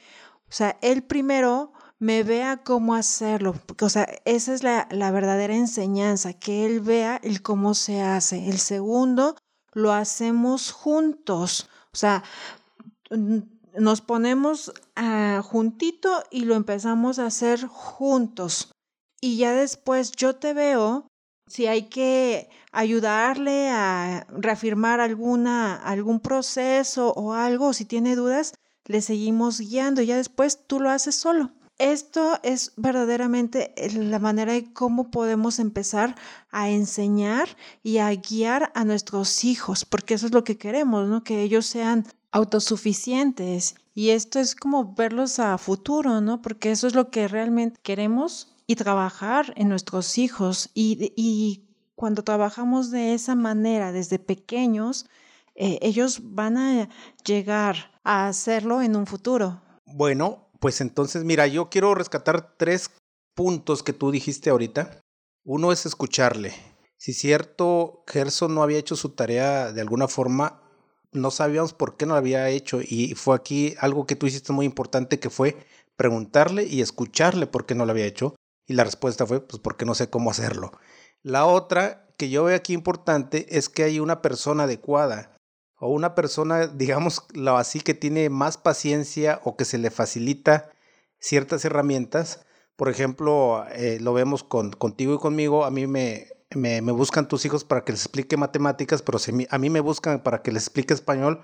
o 0.49 0.51
sea, 0.51 0.77
él 0.81 1.03
primero 1.03 1.71
me 2.03 2.23
vea 2.23 2.57
cómo 2.57 2.95
hacerlo. 2.95 3.55
O 3.79 3.87
sea, 3.87 4.05
esa 4.25 4.53
es 4.53 4.61
la, 4.61 4.89
la 4.91 5.09
verdadera 5.11 5.55
enseñanza, 5.55 6.33
que 6.33 6.65
él 6.65 6.81
vea 6.81 7.15
el 7.23 7.41
cómo 7.41 7.73
se 7.75 8.01
hace. 8.01 8.49
El 8.49 8.59
segundo, 8.59 9.37
lo 9.71 9.93
hacemos 9.93 10.73
juntos. 10.73 11.69
O 11.93 11.97
sea, 11.97 12.21
nos 13.09 14.01
ponemos 14.01 14.73
uh, 14.99 15.41
juntito 15.43 16.23
y 16.29 16.41
lo 16.43 16.55
empezamos 16.55 17.19
a 17.19 17.27
hacer 17.27 17.67
juntos. 17.67 18.73
Y 19.21 19.37
ya 19.37 19.53
después 19.53 20.11
yo 20.11 20.35
te 20.35 20.53
veo 20.53 21.07
Si 21.47 21.67
hay 21.67 21.83
que 21.83 22.49
ayudarle 22.73 23.69
a 23.69 24.27
reafirmar 24.29 24.99
alguna, 24.99 25.75
algún 25.77 26.19
proceso 26.19 27.13
o 27.13 27.31
algo, 27.31 27.71
si 27.71 27.85
tiene 27.85 28.17
dudas, 28.17 28.55
le 28.87 28.99
seguimos 29.01 29.59
guiando 29.59 30.01
ya 30.01 30.17
después 30.17 30.67
tú 30.67 30.81
lo 30.81 30.89
haces 30.89 31.15
solo. 31.15 31.51
Esto 31.83 32.39
es 32.43 32.71
verdaderamente 32.77 33.75
la 33.93 34.17
manera 34.17 34.53
de 34.53 34.71
cómo 34.71 35.11
podemos 35.11 35.59
empezar 35.59 36.15
a 36.49 36.69
enseñar 36.69 37.49
y 37.83 37.97
a 37.97 38.09
guiar 38.15 38.71
a 38.73 38.85
nuestros 38.85 39.43
hijos, 39.43 39.83
porque 39.83 40.13
eso 40.13 40.27
es 40.27 40.31
lo 40.31 40.45
que 40.45 40.57
queremos, 40.57 41.09
¿no? 41.09 41.25
Que 41.25 41.41
ellos 41.41 41.65
sean 41.65 42.05
autosuficientes. 42.31 43.75
Y 43.93 44.11
esto 44.11 44.39
es 44.39 44.55
como 44.55 44.93
verlos 44.93 45.39
a 45.39 45.57
futuro, 45.57 46.21
¿no? 46.21 46.41
Porque 46.41 46.71
eso 46.71 46.87
es 46.87 46.95
lo 46.95 47.09
que 47.09 47.27
realmente 47.27 47.81
queremos 47.83 48.55
y 48.65 48.77
trabajar 48.77 49.51
en 49.57 49.67
nuestros 49.67 50.17
hijos. 50.17 50.69
Y, 50.73 51.11
y 51.17 51.65
cuando 51.95 52.23
trabajamos 52.23 52.91
de 52.91 53.13
esa 53.13 53.35
manera 53.35 53.91
desde 53.91 54.19
pequeños, 54.19 55.07
eh, 55.53 55.79
ellos 55.81 56.21
van 56.23 56.55
a 56.55 56.87
llegar 57.25 57.91
a 58.05 58.29
hacerlo 58.29 58.81
en 58.81 58.95
un 58.95 59.05
futuro. 59.05 59.61
Bueno, 59.85 60.47
pues 60.63 60.79
entonces, 60.79 61.25
mira, 61.25 61.45
yo 61.45 61.69
quiero 61.69 61.93
rescatar 61.93 62.55
tres 62.55 62.89
puntos 63.35 63.83
que 63.83 63.91
tú 63.91 64.11
dijiste 64.11 64.49
ahorita. 64.49 65.01
Uno 65.43 65.73
es 65.73 65.85
escucharle. 65.85 66.53
Si 66.95 67.11
cierto, 67.11 68.05
Gerson 68.07 68.55
no 68.55 68.63
había 68.63 68.77
hecho 68.77 68.95
su 68.95 69.09
tarea 69.09 69.73
de 69.73 69.81
alguna 69.81 70.07
forma, 70.07 70.61
no 71.11 71.31
sabíamos 71.31 71.73
por 71.73 71.97
qué 71.97 72.05
no 72.05 72.13
lo 72.13 72.19
había 72.19 72.47
hecho 72.47 72.79
y 72.81 73.13
fue 73.15 73.35
aquí 73.35 73.75
algo 73.77 74.07
que 74.07 74.15
tú 74.15 74.25
hiciste 74.25 74.53
muy 74.53 74.65
importante 74.65 75.19
que 75.19 75.29
fue 75.29 75.57
preguntarle 75.97 76.63
y 76.63 76.79
escucharle 76.79 77.45
por 77.45 77.65
qué 77.65 77.75
no 77.75 77.85
lo 77.85 77.91
había 77.91 78.05
hecho 78.05 78.33
y 78.65 78.75
la 78.75 78.85
respuesta 78.85 79.27
fue 79.27 79.41
pues 79.41 79.61
porque 79.61 79.83
no 79.83 79.95
sé 79.95 80.09
cómo 80.09 80.31
hacerlo. 80.31 80.71
La 81.23 81.45
otra 81.45 82.07
que 82.15 82.29
yo 82.29 82.45
veo 82.45 82.55
aquí 82.55 82.71
importante 82.71 83.57
es 83.57 83.67
que 83.67 83.83
hay 83.83 83.99
una 83.99 84.21
persona 84.21 84.63
adecuada 84.63 85.35
o 85.83 85.89
una 85.89 86.15
persona, 86.15 86.67
digamos, 86.67 87.25
así 87.57 87.81
que 87.81 87.93
tiene 87.93 88.29
más 88.29 88.57
paciencia 88.57 89.41
o 89.43 89.57
que 89.57 89.65
se 89.65 89.77
le 89.77 89.91
facilita 89.91 90.71
ciertas 91.19 91.65
herramientas. 91.65 92.45
Por 92.77 92.89
ejemplo, 92.89 93.65
eh, 93.71 93.99
lo 93.99 94.13
vemos 94.13 94.43
con, 94.43 94.71
contigo 94.71 95.13
y 95.13 95.17
conmigo, 95.17 95.65
a 95.65 95.71
mí 95.71 95.85
me, 95.85 96.27
me, 96.55 96.81
buscan 96.81 97.27
tus 97.27 97.45
hijos 97.45 97.65
para 97.65 97.83
que 97.83 97.91
les 97.91 98.01
explique 98.01 98.37
matemáticas, 98.37 99.01
pero 99.01 99.19
si 99.19 99.45
a 99.49 99.57
mí 99.57 99.69
me 99.69 99.81
buscan 99.81 100.23
para 100.23 100.41
que 100.41 100.53
les 100.53 100.63
explique 100.63 100.93
español, 100.93 101.41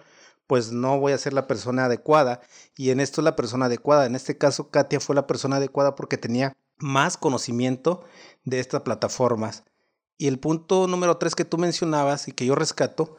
pues 0.47 0.71
no 0.71 0.99
voy 0.99 1.11
a 1.11 1.17
ser 1.17 1.33
la 1.33 1.45
persona 1.45 1.85
adecuada. 1.85 2.41
Y 2.77 2.91
en 2.91 3.01
esto 3.01 3.19
es 3.21 3.25
la 3.25 3.35
persona 3.35 3.65
adecuada. 3.65 4.05
En 4.05 4.15
este 4.15 4.37
caso, 4.37 4.69
Katia 4.69 5.01
fue 5.01 5.15
la 5.15 5.27
persona 5.27 5.57
adecuada 5.57 5.95
porque 5.95 6.17
tenía 6.17 6.55
más 6.77 7.17
conocimiento 7.17 8.05
de 8.45 8.59
estas 8.59 8.81
plataformas. 8.83 9.65
Y 10.17 10.27
el 10.27 10.39
punto 10.39 10.87
número 10.87 11.17
tres 11.17 11.35
que 11.35 11.45
tú 11.45 11.57
mencionabas 11.57 12.27
y 12.27 12.31
que 12.31 12.45
yo 12.45 12.55
rescato, 12.55 13.17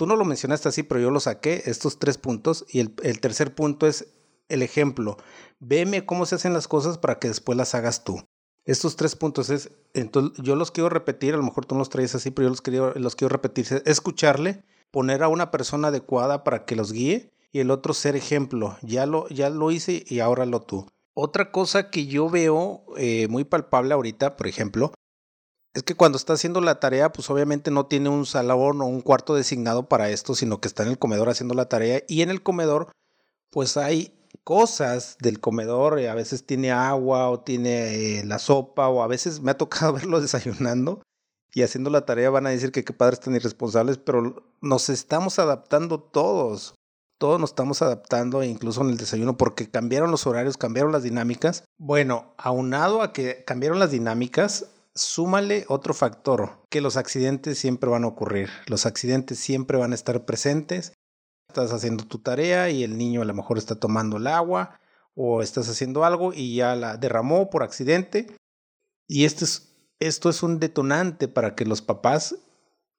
tú 0.00 0.06
no 0.06 0.16
lo 0.16 0.24
mencionaste 0.24 0.66
así, 0.66 0.82
pero 0.82 0.98
yo 0.98 1.10
lo 1.10 1.20
saqué, 1.20 1.64
estos 1.66 1.98
tres 1.98 2.16
puntos. 2.16 2.64
Y 2.70 2.80
el, 2.80 3.20
tercer 3.20 3.54
punto 3.54 3.86
es 3.86 4.06
el 4.48 4.62
ejemplo. 4.62 5.18
Veme 5.58 6.06
cómo 6.06 6.24
se 6.24 6.36
hacen 6.36 6.54
las 6.54 6.68
cosas 6.68 6.96
para 6.96 7.18
que 7.18 7.28
después 7.28 7.58
las 7.58 7.74
hagas 7.74 8.02
tú. 8.02 8.18
Estos 8.64 8.96
tres 8.96 9.14
puntos 9.14 9.50
es, 9.50 9.72
entonces 9.92 10.42
yo 10.42 10.56
los 10.56 10.70
quiero 10.70 10.88
repetir, 10.88 11.34
a 11.34 11.36
lo 11.36 11.42
mejor 11.42 11.66
tú 11.66 11.74
no 11.74 11.80
los 11.80 11.90
traes 11.90 12.14
así, 12.14 12.30
pero 12.30 12.46
yo 12.46 12.48
los 12.48 12.62
quiero, 12.62 12.94
los 12.94 13.14
quiero 13.14 13.28
repetir. 13.28 13.82
Escucharle, 13.84 14.64
poner 14.90 15.22
a 15.22 15.28
una 15.28 15.50
persona 15.50 15.88
adecuada 15.88 16.44
para 16.44 16.64
que 16.64 16.76
los 16.76 16.94
guíe 16.94 17.30
y 17.52 17.58
el 17.58 17.70
otro 17.70 17.92
ser 17.92 18.16
ejemplo. 18.16 18.78
Ya 18.80 19.04
lo, 19.04 19.28
ya 19.28 19.50
lo 19.50 19.70
hice 19.70 20.02
y 20.08 20.20
ahora 20.20 20.46
lo 20.46 20.62
tú. 20.62 20.86
Otra 21.12 21.52
cosa 21.52 21.90
que 21.90 22.06
yo 22.06 22.30
veo 22.30 22.86
eh, 22.96 23.28
muy 23.28 23.44
palpable 23.44 23.92
ahorita, 23.92 24.38
por 24.38 24.46
ejemplo, 24.46 24.94
es 25.74 25.82
que 25.82 25.94
cuando 25.94 26.18
está 26.18 26.32
haciendo 26.32 26.60
la 26.60 26.80
tarea, 26.80 27.12
pues 27.12 27.30
obviamente 27.30 27.70
no 27.70 27.86
tiene 27.86 28.08
un 28.08 28.26
salón 28.26 28.80
o 28.80 28.86
un 28.86 29.00
cuarto 29.02 29.34
designado 29.34 29.88
para 29.88 30.10
esto, 30.10 30.34
sino 30.34 30.60
que 30.60 30.68
está 30.68 30.82
en 30.82 30.90
el 30.90 30.98
comedor 30.98 31.28
haciendo 31.28 31.54
la 31.54 31.68
tarea 31.68 32.02
y 32.08 32.22
en 32.22 32.30
el 32.30 32.42
comedor 32.42 32.90
pues 33.50 33.76
hay 33.76 34.16
cosas 34.44 35.16
del 35.20 35.40
comedor, 35.40 35.98
eh, 35.98 36.08
a 36.08 36.14
veces 36.14 36.46
tiene 36.46 36.72
agua 36.72 37.28
o 37.30 37.40
tiene 37.40 38.18
eh, 38.18 38.24
la 38.24 38.38
sopa 38.38 38.88
o 38.88 39.02
a 39.02 39.06
veces 39.06 39.40
me 39.40 39.50
ha 39.50 39.58
tocado 39.58 39.92
verlo 39.94 40.20
desayunando 40.20 41.02
y 41.52 41.62
haciendo 41.62 41.90
la 41.90 42.06
tarea 42.06 42.30
van 42.30 42.46
a 42.46 42.50
decir 42.50 42.72
que 42.72 42.84
qué 42.84 42.92
padres 42.92 43.20
tan 43.20 43.34
irresponsables, 43.34 43.98
pero 43.98 44.52
nos 44.60 44.88
estamos 44.88 45.38
adaptando 45.38 46.00
todos. 46.00 46.74
Todos 47.18 47.38
nos 47.38 47.50
estamos 47.50 47.82
adaptando, 47.82 48.42
incluso 48.42 48.80
en 48.80 48.90
el 48.90 48.96
desayuno, 48.96 49.36
porque 49.36 49.68
cambiaron 49.68 50.10
los 50.10 50.26
horarios, 50.26 50.56
cambiaron 50.56 50.90
las 50.90 51.02
dinámicas. 51.02 51.64
Bueno, 51.76 52.32
aunado 52.38 53.02
a 53.02 53.12
que 53.12 53.44
cambiaron 53.44 53.78
las 53.78 53.90
dinámicas, 53.90 54.68
súmale 54.94 55.64
otro 55.68 55.94
factor, 55.94 56.66
que 56.68 56.80
los 56.80 56.96
accidentes 56.96 57.58
siempre 57.58 57.90
van 57.90 58.04
a 58.04 58.08
ocurrir. 58.08 58.50
Los 58.66 58.86
accidentes 58.86 59.38
siempre 59.38 59.78
van 59.78 59.92
a 59.92 59.94
estar 59.94 60.24
presentes 60.24 60.92
estás 61.50 61.72
haciendo 61.72 62.04
tu 62.04 62.18
tarea 62.18 62.70
y 62.70 62.84
el 62.84 62.96
niño 62.96 63.22
a 63.22 63.24
lo 63.24 63.34
mejor 63.34 63.58
está 63.58 63.74
tomando 63.74 64.16
el 64.16 64.26
agua 64.26 64.80
o 65.14 65.42
estás 65.42 65.68
haciendo 65.68 66.04
algo 66.04 66.32
y 66.32 66.54
ya 66.54 66.76
la 66.76 66.96
derramó 66.96 67.50
por 67.50 67.62
accidente. 67.62 68.34
Y 69.06 69.24
esto 69.24 69.44
es, 69.44 69.74
esto 69.98 70.30
es 70.30 70.42
un 70.42 70.60
detonante 70.60 71.28
para 71.28 71.54
que 71.56 71.66
los 71.66 71.82
papás, 71.82 72.36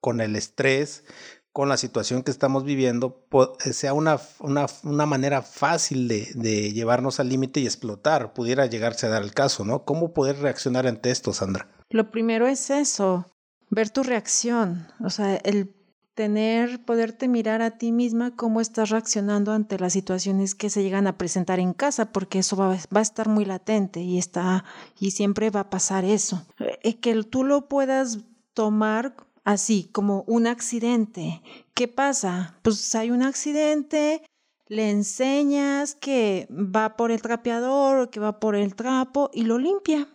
con 0.01 0.19
el 0.19 0.35
estrés, 0.35 1.05
con 1.53 1.69
la 1.69 1.77
situación 1.77 2.23
que 2.23 2.31
estamos 2.31 2.65
viviendo, 2.65 3.25
eh, 3.65 3.73
sea 3.73 3.93
una, 3.93 4.19
una, 4.39 4.67
una 4.83 5.05
manera 5.05 5.41
fácil 5.41 6.07
de, 6.07 6.29
de 6.35 6.73
llevarnos 6.73 7.19
al 7.19 7.29
límite 7.29 7.61
y 7.61 7.65
explotar, 7.65 8.33
pudiera 8.33 8.65
llegarse 8.65 9.05
a 9.07 9.09
dar 9.09 9.23
el 9.23 9.33
caso, 9.33 9.63
¿no? 9.63 9.85
¿Cómo 9.85 10.13
poder 10.13 10.39
reaccionar 10.39 10.87
ante 10.87 11.11
esto, 11.11 11.33
Sandra? 11.33 11.80
Lo 11.91 12.09
primero 12.09 12.47
es 12.47 12.69
eso, 12.69 13.25
ver 13.69 13.89
tu 13.89 14.03
reacción, 14.03 14.87
o 15.03 15.09
sea, 15.09 15.35
el 15.35 15.75
tener, 16.13 16.83
poderte 16.85 17.27
mirar 17.27 17.61
a 17.61 17.77
ti 17.77 17.91
misma 17.91 18.35
cómo 18.35 18.61
estás 18.61 18.89
reaccionando 18.89 19.53
ante 19.53 19.79
las 19.79 19.93
situaciones 19.93 20.55
que 20.55 20.69
se 20.69 20.83
llegan 20.83 21.07
a 21.07 21.17
presentar 21.17 21.59
en 21.59 21.73
casa, 21.73 22.11
porque 22.11 22.39
eso 22.39 22.55
va, 22.55 22.73
a 22.73 23.01
estar 23.01 23.27
muy 23.27 23.45
latente 23.45 24.01
y 24.01 24.17
está, 24.17 24.63
y 24.99 25.11
siempre 25.11 25.49
va 25.49 25.61
a 25.61 25.69
pasar 25.69 26.05
eso. 26.05 26.45
Eh, 26.83 26.99
que 26.99 27.23
tú 27.23 27.43
lo 27.43 27.67
puedas 27.67 28.19
tomar 28.53 29.15
así, 29.43 29.89
como 29.91 30.23
un 30.27 30.47
accidente. 30.47 31.41
¿Qué 31.73 31.87
pasa? 31.87 32.59
Pues 32.61 32.93
hay 32.95 33.11
un 33.11 33.23
accidente, 33.23 34.23
le 34.67 34.89
enseñas 34.89 35.95
que 35.95 36.47
va 36.51 36.95
por 36.95 37.11
el 37.11 37.21
trapeador 37.21 37.99
o 37.99 38.11
que 38.11 38.19
va 38.19 38.39
por 38.39 38.55
el 38.55 38.75
trapo 38.75 39.29
y 39.33 39.43
lo 39.43 39.57
limpia. 39.57 40.07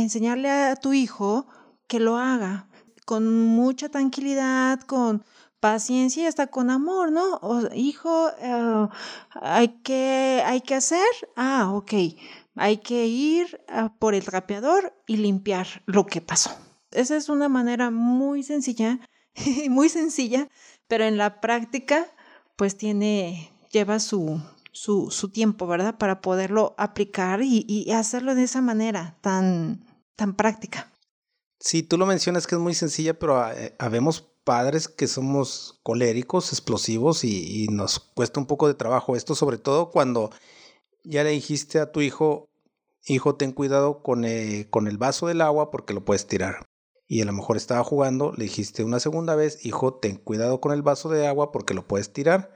Enseñarle 0.00 0.50
a 0.50 0.76
tu 0.76 0.92
hijo 0.92 1.46
que 1.86 2.00
lo 2.00 2.16
haga 2.16 2.68
con 3.10 3.28
mucha 3.28 3.88
tranquilidad, 3.88 4.80
con 4.82 5.24
paciencia 5.58 6.22
y 6.22 6.26
hasta 6.26 6.46
con 6.46 6.70
amor, 6.70 7.10
¿no? 7.10 7.40
Hijo, 7.74 8.28
eh, 8.38 8.88
hay, 9.32 9.68
que, 9.82 10.42
hay 10.46 10.60
que 10.60 10.76
hacer, 10.76 11.08
ah, 11.34 11.72
ok, 11.74 11.92
hay 12.54 12.76
que 12.76 13.08
ir 13.08 13.60
por 13.98 14.14
el 14.14 14.24
trapeador 14.24 14.94
y 15.08 15.16
limpiar 15.16 15.66
lo 15.86 16.06
que 16.06 16.20
pasó. 16.20 16.50
Esa 16.92 17.16
es 17.16 17.28
una 17.28 17.48
manera 17.48 17.90
muy 17.90 18.44
sencilla, 18.44 19.00
muy 19.68 19.88
sencilla, 19.88 20.48
pero 20.86 21.04
en 21.04 21.16
la 21.16 21.40
práctica, 21.40 22.06
pues 22.54 22.76
tiene, 22.76 23.52
lleva 23.72 23.98
su, 23.98 24.40
su, 24.72 25.30
tiempo, 25.32 25.66
¿verdad? 25.66 25.98
Para 25.98 26.20
poderlo 26.20 26.76
aplicar 26.78 27.40
y 27.42 27.90
hacerlo 27.90 28.36
de 28.36 28.44
esa 28.44 28.60
manera 28.60 29.16
tan, 29.20 29.89
tan 30.20 30.34
práctica. 30.34 30.92
Sí, 31.58 31.82
tú 31.82 31.96
lo 31.96 32.04
mencionas 32.04 32.46
que 32.46 32.54
es 32.54 32.60
muy 32.60 32.74
sencilla, 32.74 33.18
pero 33.18 33.50
eh, 33.52 33.74
habemos 33.78 34.20
padres 34.44 34.86
que 34.86 35.06
somos 35.06 35.80
coléricos, 35.82 36.52
explosivos 36.52 37.24
y, 37.24 37.68
nos 37.70 38.00
cuesta 38.00 38.38
un 38.38 38.44
poco 38.44 38.68
de 38.68 38.74
trabajo 38.74 39.16
esto, 39.16 39.34
sobre 39.34 39.56
todo 39.56 39.90
cuando 39.90 40.30
ya 41.04 41.24
le 41.24 41.30
dijiste 41.30 41.78
a 41.78 41.90
tu 41.90 42.02
hijo, 42.02 42.50
hijo, 43.06 43.36
ten 43.36 43.52
cuidado 43.52 44.02
con, 44.02 44.26
eh, 44.26 44.66
con 44.68 44.88
el 44.88 44.98
vaso 44.98 45.26
del 45.26 45.40
agua 45.40 45.70
porque 45.70 45.94
lo 45.94 46.04
puedes 46.04 46.26
tirar. 46.26 46.66
Y 47.08 47.22
a 47.22 47.24
lo 47.24 47.32
mejor 47.32 47.56
estaba 47.56 47.82
jugando, 47.82 48.34
le 48.36 48.44
dijiste 48.44 48.84
una 48.84 49.00
segunda 49.00 49.34
vez, 49.36 49.64
hijo, 49.64 49.94
ten 49.94 50.16
cuidado 50.16 50.60
con 50.60 50.72
el 50.72 50.82
vaso 50.82 51.08
de 51.08 51.26
agua 51.26 51.50
porque 51.50 51.72
lo 51.72 51.88
puedes 51.88 52.12
tirar. 52.12 52.52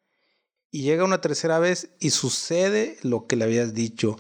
Y 0.71 0.83
llega 0.83 1.03
una 1.03 1.23
tercera 1.23 1.59
vez 1.59 1.95
y 1.99 2.11
sucede 2.11 2.99
lo 3.01 3.27
que 3.27 3.37
le 3.37 3.45
habías 3.45 3.73
dicho. 3.73 4.19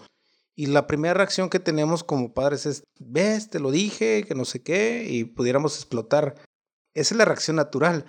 Y 0.56 0.66
la 0.66 0.86
primera 0.86 1.14
reacción 1.14 1.50
que 1.50 1.58
tenemos 1.58 2.04
como 2.04 2.32
padres 2.32 2.66
es, 2.66 2.84
ves, 3.00 3.50
te 3.50 3.58
lo 3.58 3.70
dije, 3.70 4.24
que 4.24 4.34
no 4.34 4.44
sé 4.44 4.62
qué, 4.62 5.06
y 5.08 5.24
pudiéramos 5.24 5.76
explotar. 5.76 6.36
Esa 6.94 7.14
es 7.14 7.18
la 7.18 7.24
reacción 7.24 7.56
natural, 7.56 8.04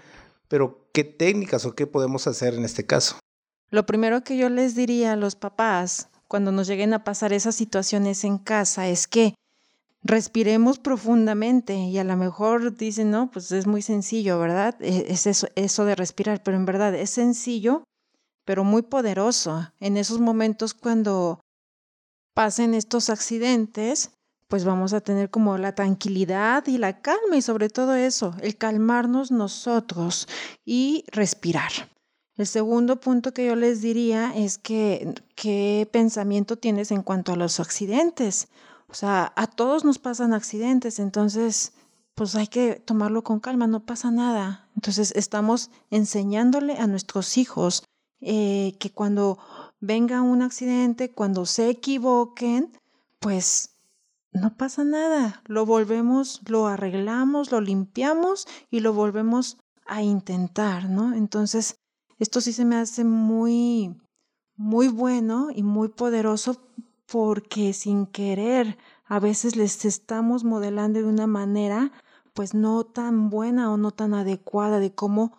pero 0.47 0.88
¿qué 0.93 1.03
técnicas 1.03 1.65
o 1.65 1.73
qué 1.73 1.88
podemos 1.88 2.27
hacer 2.27 2.53
en 2.53 2.63
este 2.63 2.86
caso? 2.86 3.17
Lo 3.71 3.86
primero 3.88 4.23
que 4.23 4.38
yo 4.38 4.49
les 4.49 4.75
diría 4.75 5.13
a 5.13 5.15
los 5.15 5.36
papás 5.36 6.10
cuando 6.27 6.51
nos 6.51 6.67
lleguen 6.67 6.93
a 6.93 7.03
pasar 7.03 7.34
esas 7.34 7.55
situaciones 7.55 8.23
en 8.23 8.38
casa 8.38 8.88
es 8.88 9.08
que 9.08 9.34
respiremos 10.03 10.77
profundamente 10.77 11.75
y 11.75 11.97
a 11.97 12.03
lo 12.03 12.15
mejor 12.15 12.77
dicen, 12.77 13.10
no, 13.10 13.31
pues 13.31 13.51
es 13.51 13.65
muy 13.65 13.81
sencillo, 13.81 14.38
¿verdad? 14.39 14.75
E, 14.81 15.12
es 15.12 15.25
eso, 15.25 15.47
eso 15.55 15.84
de 15.84 15.95
respirar, 15.95 16.43
pero 16.43 16.58
en 16.58 16.65
verdad 16.65 16.93
es 16.93 17.10
sencillo, 17.10 17.84
pero 18.45 18.63
muy 18.63 18.84
poderoso. 18.84 19.71
En 19.79 19.97
esos 19.97 20.19
momentos 20.19 20.75
cuando 20.75 21.39
pasen 22.36 22.76
estos 22.76 23.10
accidentes, 23.10 24.12
pues 24.48 24.65
vamos 24.65 24.93
a 24.93 25.02
tener 25.02 25.32
como 25.32 25.58
la 25.58 25.74
tranquilidad 25.74 26.67
y 26.67 26.78
la 26.78 27.02
calma 27.02 27.38
y 27.38 27.41
sobre 27.41 27.69
todo 27.69 27.95
eso, 27.95 28.36
el 28.41 28.58
calmarnos 28.58 29.32
nosotros 29.32 30.28
y 30.63 31.06
respirar. 31.08 31.71
El 32.36 32.45
segundo 32.45 33.00
punto 33.00 33.34
que 33.34 33.48
yo 33.48 33.56
les 33.56 33.82
diría 33.82 34.34
es 34.36 34.58
que 34.58 35.15
qué 35.36 35.89
pensamiento 35.91 36.58
tienes 36.58 36.91
en 36.91 37.02
cuanto 37.02 37.32
a 37.32 37.38
los 37.38 37.62
accidentes. 37.62 38.50
O 38.88 38.93
sea, 38.93 39.32
a 39.38 39.48
todos 39.48 39.86
nos 39.86 39.98
pasan 39.98 40.34
accidentes, 40.34 41.00
entonces 41.00 41.71
pues 42.13 42.36
hay 42.36 42.48
que 42.48 42.76
tomarlo 42.76 43.24
con 43.24 43.39
calma, 43.39 43.67
no 43.67 43.86
pasa 43.86 44.12
nada. 44.12 44.69
Entonces 44.76 45.13
estamos 45.15 45.71
enseñándole 45.89 46.78
a 46.78 46.88
nuestros 46.88 47.38
hijos 47.38 47.84
eh, 48.19 48.76
que 48.80 48.91
cuando 48.91 49.38
venga 49.79 50.21
un 50.21 50.41
accidente, 50.41 51.11
cuando 51.11 51.45
se 51.45 51.69
equivoquen, 51.69 52.71
pues 53.19 53.75
no 54.31 54.55
pasa 54.57 54.83
nada, 54.83 55.41
lo 55.45 55.65
volvemos, 55.65 56.41
lo 56.47 56.67
arreglamos, 56.67 57.51
lo 57.51 57.61
limpiamos 57.61 58.47
y 58.69 58.81
lo 58.81 58.93
volvemos 58.93 59.57
a 59.85 60.01
intentar, 60.01 60.89
¿no? 60.89 61.13
Entonces, 61.13 61.77
esto 62.19 62.41
sí 62.41 62.53
se 62.53 62.65
me 62.65 62.75
hace 62.75 63.03
muy, 63.03 63.95
muy 64.57 64.88
bueno 64.88 65.47
y 65.53 65.63
muy 65.63 65.89
poderoso 65.89 66.57
porque 67.05 67.73
sin 67.73 68.07
querer 68.07 68.77
a 69.05 69.19
veces 69.19 69.55
les 69.55 69.85
estamos 69.85 70.43
modelando 70.43 70.99
de 70.99 71.05
una 71.05 71.27
manera 71.27 71.91
pues 72.33 72.53
no 72.53 72.83
tan 72.83 73.29
buena 73.29 73.71
o 73.71 73.77
no 73.77 73.91
tan 73.91 74.13
adecuada 74.13 74.79
de 74.79 74.93
cómo 74.93 75.38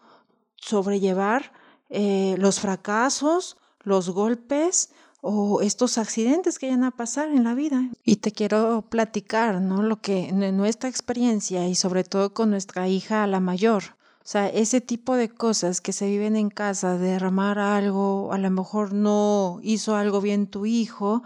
sobrellevar 0.57 1.53
eh, 1.90 2.37
los 2.38 2.61
fracasos, 2.61 3.59
los 3.87 4.11
golpes 4.11 4.90
o 5.22 5.62
estos 5.62 5.96
accidentes 5.96 6.59
que 6.59 6.66
vayan 6.66 6.85
a 6.85 6.90
pasar 6.90 7.29
en 7.29 7.44
la 7.44 7.55
vida. 7.55 7.88
Y 8.05 8.16
te 8.16 8.33
quiero 8.33 8.83
platicar, 8.83 9.62
¿no? 9.62 9.83
Lo 9.83 10.01
que 10.01 10.29
en 10.29 10.57
nuestra 10.57 10.90
experiencia 10.90 11.66
y 11.68 11.75
sobre 11.75 12.05
todo 12.05 12.35
con 12.35 12.51
nuestra 12.51 12.88
hija, 12.88 13.27
la 13.27 13.40
mayor. 13.40 13.83
O 14.18 14.29
sea, 14.29 14.49
ese 14.49 14.81
tipo 14.81 15.14
de 15.14 15.29
cosas 15.29 15.81
que 15.81 15.92
se 15.92 16.09
viven 16.09 16.35
en 16.35 16.51
casa, 16.51 16.99
derramar 16.99 17.61
algo, 17.61 18.33
a 18.33 18.38
lo 18.38 18.51
mejor 18.51 18.92
no 18.92 19.61
hizo 19.62 19.94
algo 19.94 20.20
bien 20.20 20.49
tu 20.49 20.66
hijo, 20.66 21.22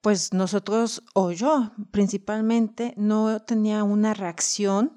pues 0.00 0.32
nosotros 0.32 1.02
o 1.12 1.32
yo 1.32 1.72
principalmente 1.90 2.94
no 2.96 3.42
tenía 3.42 3.82
una 3.82 4.14
reacción 4.14 4.96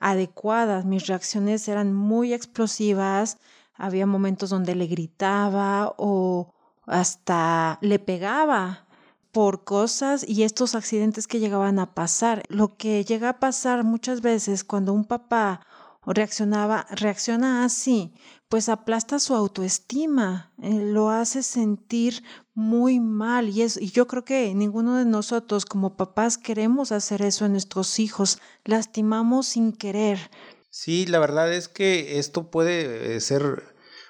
adecuada. 0.00 0.82
Mis 0.84 1.06
reacciones 1.06 1.68
eran 1.68 1.92
muy 1.92 2.32
explosivas, 2.32 3.36
había 3.76 4.06
momentos 4.06 4.50
donde 4.50 4.74
le 4.74 4.86
gritaba 4.86 5.94
o 5.96 6.54
hasta 6.86 7.78
le 7.80 7.98
pegaba 7.98 8.86
por 9.32 9.64
cosas 9.64 10.24
y 10.26 10.44
estos 10.44 10.74
accidentes 10.74 11.26
que 11.26 11.40
llegaban 11.40 11.78
a 11.78 11.94
pasar. 11.94 12.42
Lo 12.48 12.76
que 12.76 13.04
llega 13.04 13.28
a 13.28 13.38
pasar 13.38 13.84
muchas 13.84 14.22
veces 14.22 14.64
cuando 14.64 14.92
un 14.92 15.04
papá 15.04 15.60
reaccionaba, 16.06 16.86
reacciona 16.90 17.64
así, 17.64 18.14
pues 18.48 18.68
aplasta 18.68 19.18
su 19.18 19.34
autoestima, 19.34 20.52
eh, 20.62 20.80
lo 20.80 21.10
hace 21.10 21.42
sentir 21.42 22.22
muy 22.54 23.00
mal 23.00 23.48
y, 23.48 23.62
es, 23.62 23.76
y 23.76 23.90
yo 23.90 24.06
creo 24.06 24.24
que 24.24 24.54
ninguno 24.54 24.96
de 24.96 25.04
nosotros 25.04 25.66
como 25.66 25.96
papás 25.96 26.38
queremos 26.38 26.92
hacer 26.92 27.22
eso 27.22 27.44
en 27.44 27.52
nuestros 27.52 27.98
hijos, 27.98 28.38
lastimamos 28.64 29.48
sin 29.48 29.72
querer. 29.72 30.30
Sí, 30.78 31.06
la 31.06 31.18
verdad 31.18 31.54
es 31.54 31.68
que 31.70 32.18
esto 32.18 32.50
puede 32.50 33.16
eh, 33.16 33.20
ser, 33.22 33.62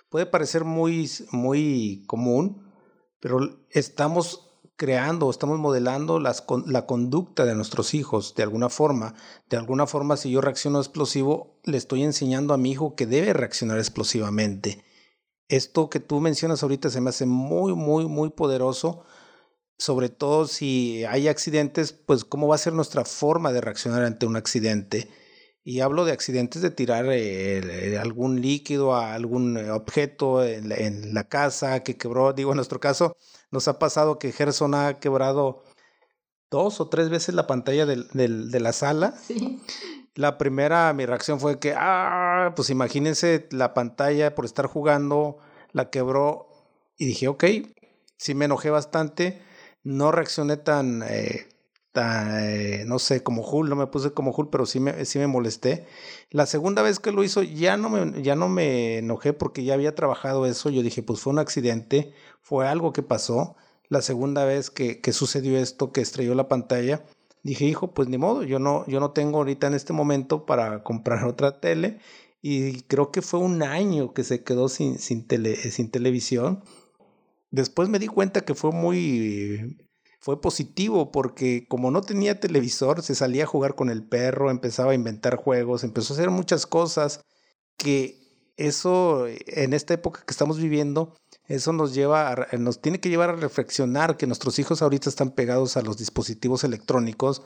puede 0.08 0.26
parecer 0.26 0.64
muy, 0.64 1.08
muy 1.30 2.02
común, 2.08 2.72
pero 3.20 3.38
estamos 3.70 4.50
creando, 4.74 5.30
estamos 5.30 5.60
modelando 5.60 6.18
las, 6.18 6.44
la 6.66 6.84
conducta 6.84 7.44
de 7.44 7.54
nuestros 7.54 7.94
hijos 7.94 8.34
de 8.34 8.42
alguna 8.42 8.68
forma. 8.68 9.14
De 9.48 9.56
alguna 9.56 9.86
forma, 9.86 10.16
si 10.16 10.32
yo 10.32 10.40
reacciono 10.40 10.80
explosivo, 10.80 11.60
le 11.62 11.76
estoy 11.76 12.02
enseñando 12.02 12.52
a 12.52 12.58
mi 12.58 12.72
hijo 12.72 12.96
que 12.96 13.06
debe 13.06 13.32
reaccionar 13.32 13.78
explosivamente. 13.78 14.84
Esto 15.46 15.88
que 15.88 16.00
tú 16.00 16.20
mencionas 16.20 16.64
ahorita 16.64 16.90
se 16.90 17.00
me 17.00 17.10
hace 17.10 17.26
muy, 17.26 17.76
muy, 17.76 18.06
muy 18.06 18.30
poderoso. 18.30 19.04
Sobre 19.78 20.08
todo 20.08 20.48
si 20.48 21.04
hay 21.04 21.28
accidentes, 21.28 21.92
pues 21.92 22.24
cómo 22.24 22.48
va 22.48 22.56
a 22.56 22.58
ser 22.58 22.72
nuestra 22.72 23.04
forma 23.04 23.52
de 23.52 23.60
reaccionar 23.60 24.02
ante 24.02 24.26
un 24.26 24.34
accidente. 24.34 25.08
Y 25.68 25.80
hablo 25.80 26.04
de 26.04 26.12
accidentes 26.12 26.62
de 26.62 26.70
tirar 26.70 27.06
eh, 27.10 27.98
algún 28.00 28.40
líquido 28.40 28.94
a 28.94 29.14
algún 29.14 29.58
eh, 29.58 29.72
objeto 29.72 30.44
en 30.44 31.12
la, 31.12 31.24
casa 31.24 31.82
que 31.82 31.96
quebró. 31.96 32.32
Digo, 32.32 32.52
en 32.52 32.56
nuestro 32.56 32.78
caso, 32.78 33.16
nos 33.50 33.66
ha 33.66 33.80
pasado 33.80 34.20
que 34.20 34.30
Gerson 34.30 34.76
ha 34.76 35.00
quebrado 35.00 35.64
dos 36.52 36.80
o 36.80 36.88
tres 36.88 37.10
veces 37.10 37.34
la 37.34 37.48
pantalla 37.48 37.84
de 37.84 38.60
la 38.60 38.72
sala. 38.72 39.16
Sí. 39.20 39.60
La 40.14 40.38
primera, 40.38 40.92
mi 40.92 41.04
reacción 41.04 41.40
fue 41.40 41.58
que, 41.58 41.74
ah, 41.76 42.52
pues 42.54 42.70
imagínense 42.70 43.48
la 43.50 43.74
pantalla 43.74 44.36
por 44.36 44.44
estar 44.44 44.66
jugando, 44.66 45.38
la 45.72 45.90
quebró 45.90 46.48
y 46.96 47.06
dije, 47.06 47.26
ok, 47.26 47.44
sí 48.16 48.36
me 48.36 48.44
enojé 48.44 48.70
bastante, 48.70 49.42
no 49.82 50.12
reaccioné 50.12 50.58
tan, 50.58 51.02
eh, 51.02 51.48
eh, 51.96 52.84
no 52.86 52.98
sé, 52.98 53.22
como 53.22 53.42
Hulk, 53.42 53.68
no 53.68 53.76
me 53.76 53.86
puse 53.86 54.12
como 54.12 54.32
Hulk, 54.32 54.50
pero 54.50 54.66
sí 54.66 54.80
me, 54.80 55.04
sí 55.04 55.18
me 55.18 55.26
molesté. 55.26 55.86
La 56.30 56.46
segunda 56.46 56.82
vez 56.82 56.98
que 56.98 57.12
lo 57.12 57.24
hizo 57.24 57.42
ya 57.42 57.76
no, 57.76 57.88
me, 57.90 58.22
ya 58.22 58.36
no 58.36 58.48
me 58.48 58.98
enojé 58.98 59.32
porque 59.32 59.64
ya 59.64 59.74
había 59.74 59.94
trabajado 59.94 60.46
eso. 60.46 60.70
Yo 60.70 60.82
dije, 60.82 61.02
pues 61.02 61.20
fue 61.20 61.32
un 61.32 61.38
accidente, 61.38 62.12
fue 62.42 62.68
algo 62.68 62.92
que 62.92 63.02
pasó. 63.02 63.56
La 63.88 64.02
segunda 64.02 64.44
vez 64.44 64.70
que, 64.70 65.00
que 65.00 65.12
sucedió 65.12 65.58
esto, 65.58 65.92
que 65.92 66.00
estrelló 66.00 66.34
la 66.34 66.48
pantalla, 66.48 67.04
dije, 67.42 67.64
hijo, 67.64 67.94
pues 67.94 68.08
ni 68.08 68.18
modo, 68.18 68.42
yo 68.42 68.58
no, 68.58 68.84
yo 68.86 69.00
no 69.00 69.12
tengo 69.12 69.38
ahorita 69.38 69.68
en 69.68 69.74
este 69.74 69.92
momento 69.92 70.46
para 70.46 70.82
comprar 70.84 71.24
otra 71.24 71.60
tele. 71.60 72.00
Y 72.42 72.82
creo 72.82 73.10
que 73.10 73.22
fue 73.22 73.40
un 73.40 73.62
año 73.62 74.12
que 74.14 74.24
se 74.24 74.44
quedó 74.44 74.68
sin, 74.68 74.98
sin, 74.98 75.26
tele, 75.26 75.56
sin 75.56 75.90
televisión. 75.90 76.62
Después 77.50 77.88
me 77.88 77.98
di 77.98 78.06
cuenta 78.08 78.42
que 78.42 78.54
fue 78.54 78.72
muy 78.72 79.85
fue 80.26 80.40
positivo 80.40 81.12
porque 81.12 81.68
como 81.68 81.92
no 81.92 82.02
tenía 82.02 82.40
televisor, 82.40 83.00
se 83.00 83.14
salía 83.14 83.44
a 83.44 83.46
jugar 83.46 83.76
con 83.76 83.90
el 83.90 84.02
perro, 84.02 84.50
empezaba 84.50 84.90
a 84.90 84.96
inventar 84.96 85.36
juegos, 85.36 85.84
empezó 85.84 86.12
a 86.12 86.16
hacer 86.16 86.30
muchas 86.30 86.66
cosas 86.66 87.20
que 87.76 88.18
eso 88.56 89.28
en 89.28 89.72
esta 89.72 89.94
época 89.94 90.24
que 90.26 90.32
estamos 90.32 90.58
viviendo, 90.58 91.14
eso 91.46 91.72
nos 91.72 91.94
lleva 91.94 92.32
a, 92.32 92.56
nos 92.58 92.82
tiene 92.82 92.98
que 92.98 93.08
llevar 93.08 93.30
a 93.30 93.36
reflexionar 93.36 94.16
que 94.16 94.26
nuestros 94.26 94.58
hijos 94.58 94.82
ahorita 94.82 95.08
están 95.08 95.30
pegados 95.30 95.76
a 95.76 95.82
los 95.82 95.96
dispositivos 95.96 96.64
electrónicos 96.64 97.42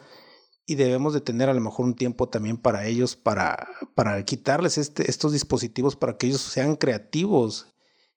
y 0.65 0.77
debemos 0.77 1.13
de 1.13 1.21
tener 1.21 1.51
a 1.51 1.55
lo 1.55 1.61
mejor 1.61 1.85
un 1.85 1.97
tiempo 1.97 2.31
también 2.31 2.57
para 2.57 2.87
ellos 2.87 3.15
para 3.15 3.69
para 3.95 4.25
quitarles 4.25 4.79
este, 4.79 5.11
estos 5.11 5.33
dispositivos 5.33 5.97
para 5.97 6.17
que 6.17 6.29
ellos 6.29 6.41
sean 6.41 6.77
creativos 6.77 7.67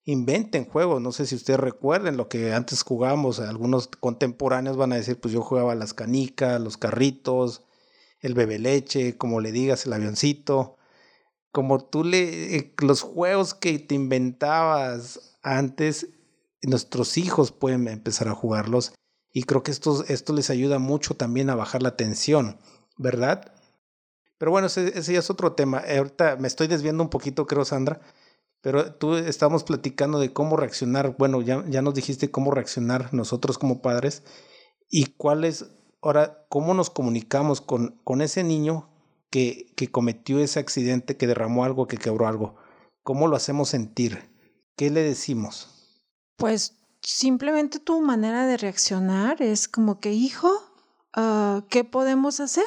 inventen 0.05 0.65
juegos. 0.65 1.01
No 1.01 1.11
sé 1.11 1.25
si 1.25 1.35
ustedes 1.35 1.59
recuerden 1.59 2.17
lo 2.17 2.27
que 2.29 2.53
antes 2.53 2.83
jugábamos. 2.83 3.39
Algunos 3.39 3.87
contemporáneos 3.87 4.77
van 4.77 4.93
a 4.93 4.97
decir, 4.97 5.19
pues 5.19 5.33
yo 5.33 5.41
jugaba 5.41 5.75
las 5.75 5.93
canicas, 5.93 6.61
los 6.61 6.77
carritos, 6.77 7.63
el 8.19 8.33
bebe 8.33 8.59
leche, 8.59 9.17
como 9.17 9.41
le 9.41 9.51
digas, 9.51 9.85
el 9.85 9.93
avioncito. 9.93 10.77
Como 11.51 11.85
tú 11.85 12.03
le, 12.03 12.55
eh, 12.55 12.73
los 12.79 13.01
juegos 13.01 13.53
que 13.53 13.77
te 13.79 13.95
inventabas 13.95 15.37
antes, 15.43 16.07
nuestros 16.63 17.17
hijos 17.17 17.51
pueden 17.51 17.87
empezar 17.87 18.27
a 18.27 18.35
jugarlos. 18.35 18.93
Y 19.31 19.43
creo 19.43 19.63
que 19.63 19.71
esto, 19.71 20.03
esto 20.07 20.33
les 20.33 20.49
ayuda 20.49 20.79
mucho 20.79 21.15
también 21.15 21.49
a 21.49 21.55
bajar 21.55 21.81
la 21.83 21.95
tensión, 21.95 22.59
¿verdad? 22.97 23.53
Pero 24.37 24.51
bueno, 24.51 24.67
ese, 24.67 24.97
ese 24.97 25.13
ya 25.13 25.19
es 25.19 25.29
otro 25.29 25.53
tema. 25.53 25.83
Ahorita 25.97 26.35
me 26.37 26.47
estoy 26.47 26.67
desviando 26.67 27.03
un 27.03 27.09
poquito, 27.09 27.45
creo, 27.47 27.65
Sandra. 27.65 28.01
Pero 28.63 28.95
tú 28.95 29.15
estamos 29.15 29.65
platicando 29.65 30.19
de 30.19 30.31
cómo 30.31 30.55
reaccionar. 30.55 31.17
Bueno, 31.17 31.41
ya, 31.41 31.65
ya 31.67 31.81
nos 31.81 31.95
dijiste 31.95 32.31
cómo 32.31 32.49
reaccionar 32.49 33.13
nosotros 33.13 33.57
como 33.57 33.81
padres. 33.81 34.23
¿Y 34.89 35.07
cuál 35.17 35.43
es, 35.43 35.65
ahora, 36.01 36.45
cómo 36.47 36.73
nos 36.73 36.89
comunicamos 36.89 37.59
con, 37.59 37.99
con 38.05 38.21
ese 38.21 38.41
niño 38.45 38.89
que, 39.29 39.73
que 39.75 39.91
cometió 39.91 40.39
ese 40.39 40.61
accidente, 40.61 41.17
que 41.17 41.27
derramó 41.27 41.65
algo, 41.65 41.87
que 41.87 41.97
quebró 41.97 42.25
algo? 42.25 42.55
¿Cómo 43.03 43.27
lo 43.27 43.35
hacemos 43.35 43.67
sentir? 43.67 44.29
¿Qué 44.77 44.89
le 44.89 45.01
decimos? 45.01 45.99
Pues 46.37 46.77
simplemente 47.01 47.79
tu 47.79 47.99
manera 47.99 48.47
de 48.47 48.55
reaccionar 48.55 49.41
es 49.41 49.67
como 49.67 49.99
que, 49.99 50.13
hijo, 50.13 50.49
uh, 51.17 51.63
¿qué 51.69 51.83
podemos 51.83 52.39
hacer? 52.39 52.63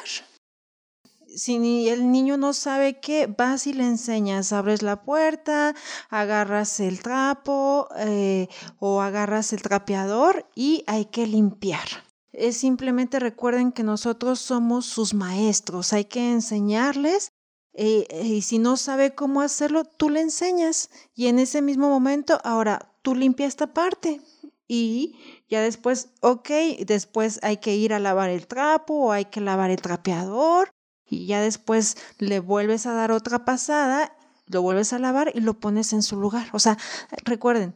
Si 1.37 1.87
el 1.87 2.11
niño 2.11 2.35
no 2.35 2.51
sabe 2.51 2.99
qué, 2.99 3.27
vas 3.27 3.67
y 3.67 3.73
le 3.73 3.83
enseñas, 3.83 4.51
abres 4.51 4.81
la 4.81 5.03
puerta, 5.03 5.75
agarras 6.09 6.79
el 6.79 6.99
trapo 7.01 7.87
eh, 7.95 8.47
o 8.79 9.01
agarras 9.01 9.53
el 9.53 9.61
trapeador 9.61 10.49
y 10.55 10.83
hay 10.87 11.05
que 11.05 11.27
limpiar. 11.27 11.87
Es 12.33 12.57
simplemente 12.57 13.19
recuerden 13.19 13.71
que 13.71 13.83
nosotros 13.83 14.39
somos 14.39 14.87
sus 14.87 15.13
maestros, 15.13 15.93
hay 15.93 16.05
que 16.05 16.31
enseñarles 16.31 17.31
eh, 17.73 18.07
y 18.23 18.41
si 18.41 18.57
no 18.57 18.75
sabe 18.75 19.13
cómo 19.13 19.41
hacerlo, 19.41 19.83
tú 19.85 20.09
le 20.09 20.21
enseñas 20.21 20.89
y 21.13 21.27
en 21.27 21.37
ese 21.37 21.61
mismo 21.61 21.87
momento, 21.87 22.39
ahora 22.43 22.91
tú 23.03 23.13
limpia 23.13 23.45
esta 23.45 23.73
parte 23.75 24.21
y 24.67 25.15
ya 25.49 25.61
después, 25.61 26.09
ok, 26.21 26.49
después 26.85 27.39
hay 27.43 27.57
que 27.57 27.75
ir 27.75 27.93
a 27.93 27.99
lavar 27.99 28.31
el 28.31 28.47
trapo 28.47 28.95
o 28.95 29.11
hay 29.11 29.25
que 29.25 29.39
lavar 29.39 29.69
el 29.69 29.81
trapeador 29.81 30.71
y 31.09 31.25
ya 31.25 31.41
después 31.41 31.97
le 32.19 32.39
vuelves 32.39 32.85
a 32.85 32.93
dar 32.93 33.11
otra 33.11 33.45
pasada, 33.45 34.15
lo 34.47 34.61
vuelves 34.61 34.93
a 34.93 34.99
lavar 34.99 35.31
y 35.33 35.41
lo 35.41 35.59
pones 35.59 35.93
en 35.93 36.03
su 36.03 36.17
lugar. 36.17 36.47
O 36.53 36.59
sea, 36.59 36.77
recuerden, 37.23 37.75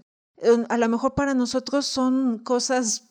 a 0.70 0.78
lo 0.78 0.90
mejor 0.90 1.14
para 1.14 1.34
nosotros 1.34 1.86
son 1.86 2.40
cosas 2.40 3.10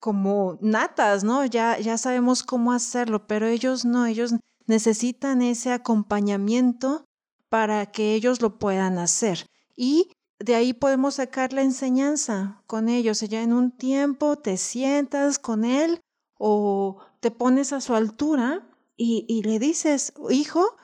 como 0.00 0.58
natas, 0.60 1.24
¿no? 1.24 1.44
Ya, 1.44 1.78
ya 1.78 1.98
sabemos 1.98 2.42
cómo 2.42 2.72
hacerlo, 2.72 3.26
pero 3.26 3.46
ellos 3.46 3.84
no, 3.84 4.06
ellos 4.06 4.34
necesitan 4.66 5.42
ese 5.42 5.72
acompañamiento 5.72 7.04
para 7.48 7.86
que 7.86 8.14
ellos 8.14 8.40
lo 8.40 8.58
puedan 8.58 8.98
hacer. 8.98 9.46
Y 9.76 10.12
de 10.38 10.54
ahí 10.54 10.72
podemos 10.72 11.14
sacar 11.14 11.52
la 11.52 11.62
enseñanza 11.62 12.62
con 12.66 12.88
ellos. 12.88 13.20
Ya 13.20 13.42
en 13.42 13.52
un 13.52 13.72
tiempo 13.72 14.36
te 14.36 14.56
sientas 14.56 15.38
con 15.38 15.64
él 15.64 16.00
o 16.38 16.98
te 17.20 17.30
pones 17.30 17.72
a 17.72 17.80
su 17.80 17.94
altura 17.94 18.67
y, 18.98 19.42
le 19.44 19.58
dices, 19.60 20.12
hijo, 20.28 20.76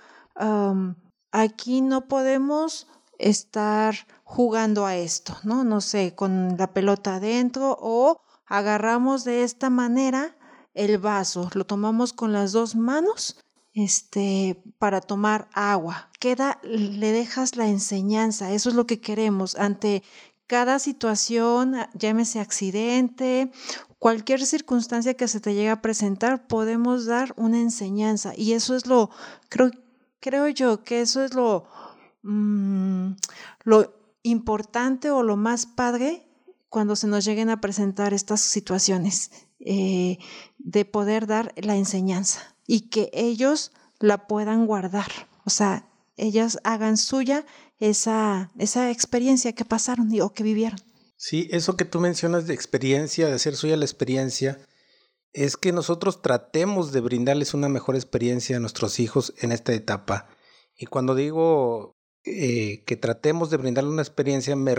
aquí 1.32 1.80
no 1.80 2.06
podemos 2.06 2.86
estar 3.18 3.94
jugando 4.22 4.86
a 4.86 4.96
esto, 4.96 5.36
¿no? 5.42 5.64
No 5.64 5.80
sé, 5.80 6.14
con 6.14 6.56
la 6.56 6.72
pelota 6.72 7.16
adentro 7.16 7.76
o 7.80 8.20
agarramos 8.46 9.24
de 9.24 9.42
esta 9.42 9.68
manera 9.68 10.36
el 10.74 10.98
vaso, 10.98 11.50
lo 11.54 11.66
tomamos 11.66 12.12
con 12.12 12.32
las 12.32 12.52
dos 12.52 12.74
manos 12.76 13.38
este, 13.72 14.62
para 14.78 15.00
tomar 15.00 15.48
agua. 15.52 16.10
Queda, 16.20 16.60
le 16.62 17.12
dejas 17.12 17.56
la 17.56 17.66
enseñanza, 17.66 18.52
eso 18.52 18.68
es 18.68 18.74
lo 18.74 18.86
que 18.86 19.00
queremos 19.00 19.56
ante 19.56 20.02
cada 20.46 20.78
situación, 20.78 21.74
llámese 21.94 22.38
accidente, 22.38 23.50
cualquier 24.04 24.44
circunstancia 24.44 25.14
que 25.14 25.28
se 25.28 25.40
te 25.40 25.54
llegue 25.54 25.70
a 25.70 25.80
presentar, 25.80 26.46
podemos 26.46 27.06
dar 27.06 27.32
una 27.38 27.58
enseñanza 27.58 28.34
y 28.36 28.52
eso 28.52 28.76
es 28.76 28.84
lo, 28.84 29.08
creo, 29.48 29.70
creo 30.20 30.46
yo 30.48 30.84
que 30.84 31.00
eso 31.00 31.24
es 31.24 31.32
lo, 31.32 31.64
mm, 32.22 33.12
lo 33.62 33.94
importante 34.22 35.10
o 35.10 35.22
lo 35.22 35.38
más 35.38 35.64
padre 35.64 36.28
cuando 36.68 36.96
se 36.96 37.06
nos 37.06 37.24
lleguen 37.24 37.48
a 37.48 37.62
presentar 37.62 38.12
estas 38.12 38.42
situaciones, 38.42 39.30
eh, 39.58 40.18
de 40.58 40.84
poder 40.84 41.26
dar 41.26 41.54
la 41.56 41.76
enseñanza 41.76 42.54
y 42.66 42.90
que 42.90 43.08
ellos 43.14 43.72
la 44.00 44.26
puedan 44.26 44.66
guardar. 44.66 45.10
O 45.46 45.50
sea, 45.50 45.88
ellas 46.18 46.58
hagan 46.62 46.98
suya 46.98 47.46
esa, 47.78 48.50
esa 48.58 48.90
experiencia 48.90 49.54
que 49.54 49.64
pasaron 49.64 50.10
o 50.20 50.34
que 50.34 50.42
vivieron. 50.42 50.78
Sí, 51.26 51.48
eso 51.50 51.74
que 51.78 51.86
tú 51.86 52.00
mencionas 52.00 52.46
de 52.46 52.52
experiencia, 52.52 53.26
de 53.26 53.32
hacer 53.32 53.56
suya 53.56 53.78
la 53.78 53.86
experiencia, 53.86 54.58
es 55.32 55.56
que 55.56 55.72
nosotros 55.72 56.20
tratemos 56.20 56.92
de 56.92 57.00
brindarles 57.00 57.54
una 57.54 57.70
mejor 57.70 57.94
experiencia 57.94 58.58
a 58.58 58.60
nuestros 58.60 59.00
hijos 59.00 59.32
en 59.38 59.50
esta 59.50 59.72
etapa. 59.72 60.28
Y 60.76 60.84
cuando 60.84 61.14
digo 61.14 61.96
eh, 62.24 62.84
que 62.84 62.96
tratemos 62.96 63.48
de 63.48 63.56
brindarle 63.56 63.88
una 63.88 64.02
experiencia, 64.02 64.54
me, 64.54 64.74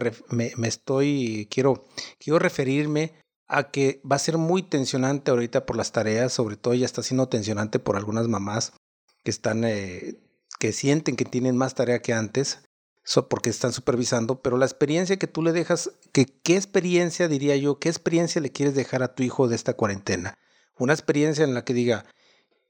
estoy, 0.68 1.48
quiero, 1.50 1.84
quiero 2.20 2.38
referirme 2.38 3.16
a 3.48 3.72
que 3.72 4.00
va 4.04 4.18
a 4.18 4.20
ser 4.20 4.38
muy 4.38 4.62
tensionante 4.62 5.32
ahorita 5.32 5.66
por 5.66 5.76
las 5.76 5.94
tareas, 5.94 6.32
sobre 6.32 6.58
todo 6.58 6.76
ya 6.76 6.86
está 6.86 7.02
siendo 7.02 7.28
tensionante 7.28 7.80
por 7.80 7.96
algunas 7.96 8.28
mamás 8.28 8.74
que 9.24 9.32
están, 9.32 9.64
eh, 9.64 10.20
que 10.60 10.74
sienten 10.74 11.16
que 11.16 11.26
tienen 11.26 11.58
más 11.58 11.74
tarea 11.74 12.04
que 12.04 12.14
antes, 12.14 12.60
porque 13.28 13.50
están 13.50 13.72
supervisando, 13.72 14.42
pero 14.42 14.58
la 14.58 14.66
experiencia 14.66 15.18
que 15.18 15.28
tú 15.28 15.44
le 15.44 15.52
dejas, 15.52 15.92
¿qué 16.12 16.56
experiencia 16.56 17.28
diría 17.28 17.56
yo, 17.56 17.80
qué 17.80 17.90
experiencia 17.90 18.42
le 18.42 18.52
quieres 18.52 18.76
dejar 18.76 19.04
a 19.04 19.14
tu 19.14 19.24
hijo 19.24 19.48
de 19.48 19.56
esta 19.56 19.74
cuarentena? 19.74 20.38
Una 20.78 20.94
experiencia 20.94 21.44
en 21.44 21.54
la 21.54 21.64
que 21.64 21.74
diga, 21.74 22.06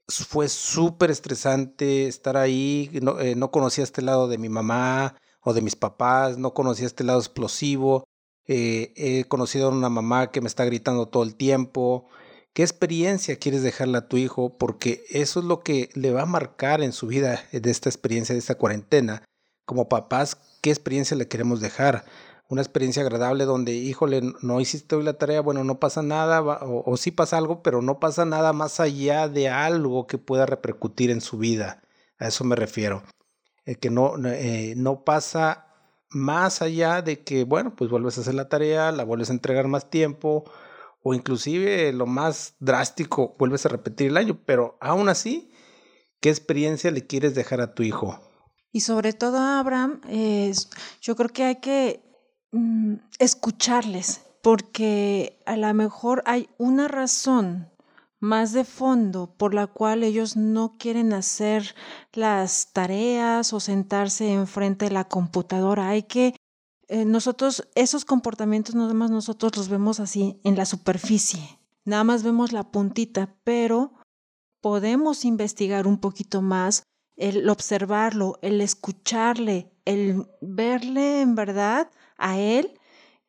fue 0.08 0.48
súper 0.48 1.10
estresante 1.10 2.06
estar 2.06 2.36
ahí, 2.36 2.90
no, 3.02 3.18
eh, 3.20 3.34
no 3.34 3.50
conocía 3.50 3.82
este 3.82 4.02
lado 4.02 4.28
de 4.28 4.38
mi 4.38 4.48
mamá 4.48 5.16
o 5.40 5.54
de 5.54 5.62
mis 5.62 5.74
papás, 5.74 6.38
no 6.38 6.54
conocía 6.54 6.86
este 6.86 7.04
lado 7.04 7.18
explosivo, 7.18 8.04
eh, 8.46 8.92
he 8.96 9.24
conocido 9.24 9.68
a 9.68 9.72
una 9.72 9.88
mamá 9.88 10.30
que 10.30 10.40
me 10.40 10.46
está 10.46 10.64
gritando 10.64 11.08
todo 11.08 11.24
el 11.24 11.34
tiempo. 11.34 12.06
¿Qué 12.52 12.62
experiencia 12.62 13.36
quieres 13.36 13.62
dejarle 13.62 13.98
a 13.98 14.08
tu 14.08 14.16
hijo? 14.16 14.56
Porque 14.56 15.04
eso 15.10 15.40
es 15.40 15.46
lo 15.46 15.60
que 15.60 15.90
le 15.94 16.12
va 16.12 16.22
a 16.22 16.26
marcar 16.26 16.82
en 16.82 16.92
su 16.92 17.08
vida 17.08 17.42
de 17.52 17.70
esta 17.70 17.88
experiencia, 17.88 18.34
de 18.34 18.38
esta 18.38 18.54
cuarentena. 18.54 19.24
Como 19.66 19.88
papás, 19.88 20.38
¿qué 20.62 20.70
experiencia 20.70 21.16
le 21.16 21.26
queremos 21.26 21.60
dejar? 21.60 22.04
Una 22.48 22.62
experiencia 22.62 23.02
agradable 23.02 23.44
donde, 23.44 23.72
híjole, 23.72 24.22
no 24.40 24.60
hiciste 24.60 24.94
hoy 24.94 25.02
la 25.02 25.18
tarea, 25.18 25.40
bueno, 25.40 25.64
no 25.64 25.80
pasa 25.80 26.02
nada, 26.02 26.40
o, 26.40 26.96
sí 26.96 27.10
pasa 27.10 27.36
algo, 27.36 27.64
pero 27.64 27.82
no 27.82 27.98
pasa 27.98 28.24
nada 28.24 28.52
más 28.52 28.78
allá 28.78 29.28
de 29.28 29.48
algo 29.48 30.06
que 30.06 30.18
pueda 30.18 30.46
repercutir 30.46 31.10
en 31.10 31.20
su 31.20 31.38
vida. 31.38 31.82
A 32.18 32.28
eso 32.28 32.44
me 32.44 32.54
refiero. 32.54 33.02
El 33.64 33.78
que 33.78 33.90
no, 33.90 34.14
eh, 34.24 34.74
no 34.76 35.02
pasa 35.04 35.66
más 36.10 36.62
allá 36.62 37.02
de 37.02 37.24
que, 37.24 37.42
bueno, 37.42 37.74
pues 37.74 37.90
vuelves 37.90 38.18
a 38.18 38.20
hacer 38.20 38.34
la 38.34 38.48
tarea, 38.48 38.92
la 38.92 39.02
vuelves 39.02 39.30
a 39.30 39.32
entregar 39.32 39.66
más 39.66 39.90
tiempo, 39.90 40.44
o 41.02 41.14
inclusive 41.14 41.92
lo 41.92 42.06
más 42.06 42.54
drástico, 42.60 43.34
vuelves 43.38 43.66
a 43.66 43.70
repetir 43.70 44.08
el 44.08 44.16
año, 44.16 44.38
pero 44.46 44.78
aún 44.80 45.08
así, 45.08 45.52
¿qué 46.20 46.30
experiencia 46.30 46.92
le 46.92 47.06
quieres 47.06 47.34
dejar 47.34 47.60
a 47.60 47.74
tu 47.74 47.82
hijo? 47.82 48.20
Y 48.76 48.80
sobre 48.80 49.14
todo 49.14 49.38
a 49.38 49.58
Abraham, 49.58 50.02
yo 51.00 51.16
creo 51.16 51.30
que 51.30 51.44
hay 51.44 51.56
que 51.60 52.02
mm, 52.52 52.96
escucharles, 53.18 54.20
porque 54.42 55.42
a 55.46 55.56
lo 55.56 55.72
mejor 55.72 56.22
hay 56.26 56.50
una 56.58 56.86
razón 56.86 57.70
más 58.20 58.52
de 58.52 58.64
fondo 58.64 59.34
por 59.38 59.54
la 59.54 59.66
cual 59.66 60.02
ellos 60.02 60.36
no 60.36 60.76
quieren 60.76 61.14
hacer 61.14 61.74
las 62.12 62.74
tareas 62.74 63.54
o 63.54 63.60
sentarse 63.60 64.34
enfrente 64.34 64.84
de 64.84 64.90
la 64.90 65.08
computadora. 65.08 65.88
Hay 65.88 66.02
que 66.02 66.36
eh, 66.88 67.06
nosotros 67.06 67.66
esos 67.76 68.04
comportamientos 68.04 68.74
nada 68.74 68.92
más 68.92 69.10
nosotros 69.10 69.56
los 69.56 69.70
vemos 69.70 70.00
así 70.00 70.38
en 70.44 70.54
la 70.54 70.66
superficie. 70.66 71.40
Nada 71.86 72.04
más 72.04 72.22
vemos 72.22 72.52
la 72.52 72.70
puntita, 72.70 73.34
pero 73.42 73.94
podemos 74.60 75.24
investigar 75.24 75.86
un 75.86 75.96
poquito 75.96 76.42
más, 76.42 76.82
el 77.16 77.48
observarlo, 77.48 78.38
el 78.42 78.60
escucharle, 78.60 79.70
el 79.84 80.26
verle 80.40 81.22
en 81.22 81.34
verdad 81.34 81.90
a 82.18 82.38
él 82.38 82.78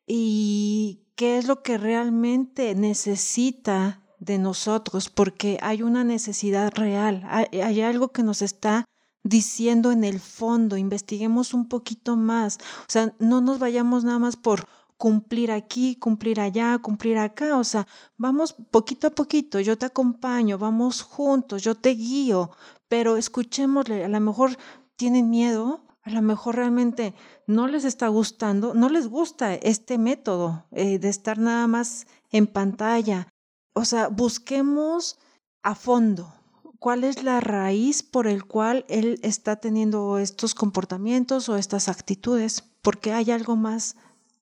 y 0.06 1.00
qué 1.16 1.38
es 1.38 1.46
lo 1.46 1.62
que 1.62 1.78
realmente 1.78 2.74
necesita 2.74 4.02
de 4.18 4.38
nosotros 4.38 5.08
porque 5.08 5.58
hay 5.62 5.82
una 5.82 6.04
necesidad 6.04 6.72
real, 6.74 7.24
hay, 7.28 7.80
algo 7.80 8.08
que 8.08 8.22
nos 8.22 8.42
está 8.42 8.84
diciendo 9.22 9.92
en 9.92 10.04
el 10.04 10.20
fondo, 10.20 10.76
investiguemos 10.76 11.54
un 11.54 11.68
poquito 11.68 12.16
más, 12.16 12.58
o 12.82 12.88
sea, 12.88 13.14
no 13.18 13.40
nos 13.40 13.58
vayamos 13.58 14.04
nada 14.04 14.18
más 14.18 14.36
por 14.36 14.66
cumplir 14.98 15.52
aquí, 15.52 15.96
cumplir 15.96 16.40
allá, 16.40 16.78
cumplir 16.78 17.16
acá, 17.18 17.56
o 17.56 17.64
sea, 17.64 17.86
vamos 18.16 18.54
poquito 18.70 19.06
a 19.06 19.10
poquito, 19.10 19.60
yo 19.60 19.78
te 19.78 19.86
acompaño, 19.86 20.58
vamos 20.58 21.02
juntos, 21.02 21.62
yo 21.62 21.76
te 21.76 21.90
guío, 21.90 22.50
pero 22.88 23.16
escuchémosle, 23.16 24.04
a 24.04 24.08
lo 24.08 24.20
mejor 24.20 24.58
tienen 24.96 25.30
miedo, 25.30 25.86
a 26.02 26.10
lo 26.10 26.20
mejor 26.20 26.56
realmente 26.56 27.14
no 27.46 27.68
les 27.68 27.84
está 27.84 28.08
gustando, 28.08 28.74
no 28.74 28.88
les 28.88 29.06
gusta 29.06 29.54
este 29.54 29.98
método 29.98 30.66
eh, 30.72 30.98
de 30.98 31.08
estar 31.08 31.38
nada 31.38 31.68
más 31.68 32.06
en 32.30 32.48
pantalla, 32.48 33.28
o 33.74 33.84
sea, 33.84 34.08
busquemos 34.08 35.18
a 35.62 35.76
fondo 35.76 36.34
cuál 36.80 37.04
es 37.04 37.22
la 37.22 37.40
raíz 37.40 38.02
por 38.02 38.26
el 38.26 38.44
cual 38.44 38.84
él 38.88 39.20
está 39.22 39.56
teniendo 39.56 40.18
estos 40.18 40.54
comportamientos 40.54 41.48
o 41.48 41.56
estas 41.56 41.88
actitudes, 41.88 42.64
porque 42.82 43.12
hay 43.12 43.30
algo 43.30 43.54
más 43.54 43.96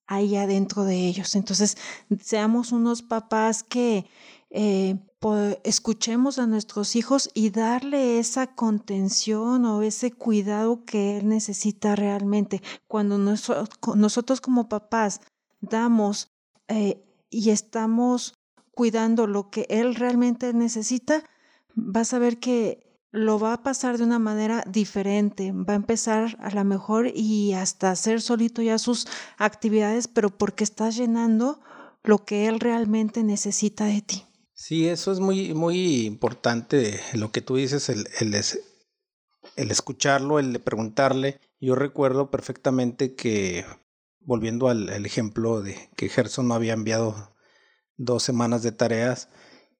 ahí 0.06 0.36
adentro 0.36 0.84
de 0.84 1.06
ellos. 1.06 1.34
Entonces, 1.34 1.76
seamos 2.20 2.72
unos 2.72 3.02
papás 3.02 3.62
que 3.62 4.06
eh, 4.50 4.96
escuchemos 5.64 6.38
a 6.38 6.46
nuestros 6.46 6.94
hijos 6.94 7.30
y 7.34 7.50
darle 7.50 8.18
esa 8.18 8.54
contención 8.54 9.64
o 9.64 9.82
ese 9.82 10.12
cuidado 10.12 10.84
que 10.84 11.18
él 11.18 11.28
necesita 11.28 11.96
realmente. 11.96 12.62
Cuando 12.86 13.18
nosotros 13.18 14.40
como 14.40 14.68
papás 14.68 15.20
damos 15.60 16.30
eh, 16.68 17.02
y 17.28 17.50
estamos 17.50 18.34
cuidando 18.72 19.26
lo 19.26 19.50
que 19.50 19.66
él 19.68 19.94
realmente 19.94 20.52
necesita, 20.52 21.24
vas 21.74 22.12
a 22.14 22.18
ver 22.18 22.38
que 22.38 22.85
lo 23.16 23.38
va 23.38 23.54
a 23.54 23.62
pasar 23.62 23.96
de 23.96 24.04
una 24.04 24.18
manera 24.18 24.62
diferente, 24.66 25.50
va 25.52 25.72
a 25.72 25.76
empezar 25.76 26.36
a 26.38 26.50
lo 26.50 26.64
mejor 26.64 27.10
y 27.14 27.54
hasta 27.54 27.90
hacer 27.90 28.20
solito 28.20 28.60
ya 28.60 28.78
sus 28.78 29.06
actividades, 29.38 30.06
pero 30.06 30.28
porque 30.28 30.64
estás 30.64 30.96
llenando 30.96 31.60
lo 32.04 32.24
que 32.24 32.46
él 32.46 32.60
realmente 32.60 33.22
necesita 33.22 33.86
de 33.86 34.02
ti. 34.02 34.26
Sí, 34.52 34.86
eso 34.86 35.12
es 35.12 35.20
muy, 35.20 35.54
muy 35.54 36.04
importante, 36.04 37.00
lo 37.14 37.32
que 37.32 37.40
tú 37.40 37.56
dices, 37.56 37.88
el, 37.88 38.06
el, 38.20 38.34
el 39.56 39.70
escucharlo, 39.70 40.38
el 40.38 40.60
preguntarle. 40.60 41.40
Yo 41.58 41.74
recuerdo 41.74 42.30
perfectamente 42.30 43.14
que, 43.14 43.64
volviendo 44.20 44.68
al, 44.68 44.90
al 44.90 45.06
ejemplo 45.06 45.62
de 45.62 45.88
que 45.96 46.10
Gerson 46.10 46.48
no 46.48 46.54
había 46.54 46.74
enviado 46.74 47.34
dos 47.96 48.22
semanas 48.22 48.62
de 48.62 48.72
tareas 48.72 49.30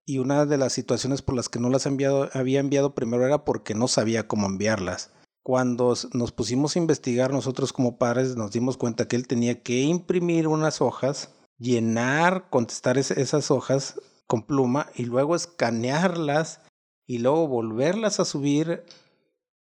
y 0.07 0.19
una 0.19 0.47
de 0.47 0.57
las 0.57 0.73
situaciones 0.73 1.21
por 1.21 1.35
las 1.35 1.49
que 1.49 1.59
no 1.59 1.69
las 1.69 1.87
había 1.87 2.61
enviado 2.61 2.95
primero 2.95 3.27
era 3.27 3.45
porque 3.45 3.75
no 3.75 3.88
sabía 3.88 4.29
cómo 4.29 4.47
enviarlas. 4.47 5.11
Cuando 5.42 5.95
nos 6.12 6.33
pusimos 6.33 6.77
a 6.77 6.79
investigar 6.79 7.33
nosotros 7.33 7.73
como 7.73 7.99
padres 7.99 8.37
nos 8.37 8.53
dimos 8.53 8.77
cuenta 8.77 9.09
que 9.09 9.16
él 9.16 9.27
tenía 9.27 9.62
que 9.62 9.83
imprimir 9.83 10.49
unas 10.49 10.81
hojas, 10.81 11.35
llenar, 11.59 12.49
contestar 12.51 12.99
esas 12.99 13.51
hojas 13.51 14.01
con 14.27 14.42
pluma 14.42 14.90
y 14.95 15.05
luego 15.05 15.35
escanearlas 15.35 16.61
y 17.07 17.19
luego 17.19 17.49
volverlas 17.49 18.21
a 18.21 18.25
subir. 18.25 18.85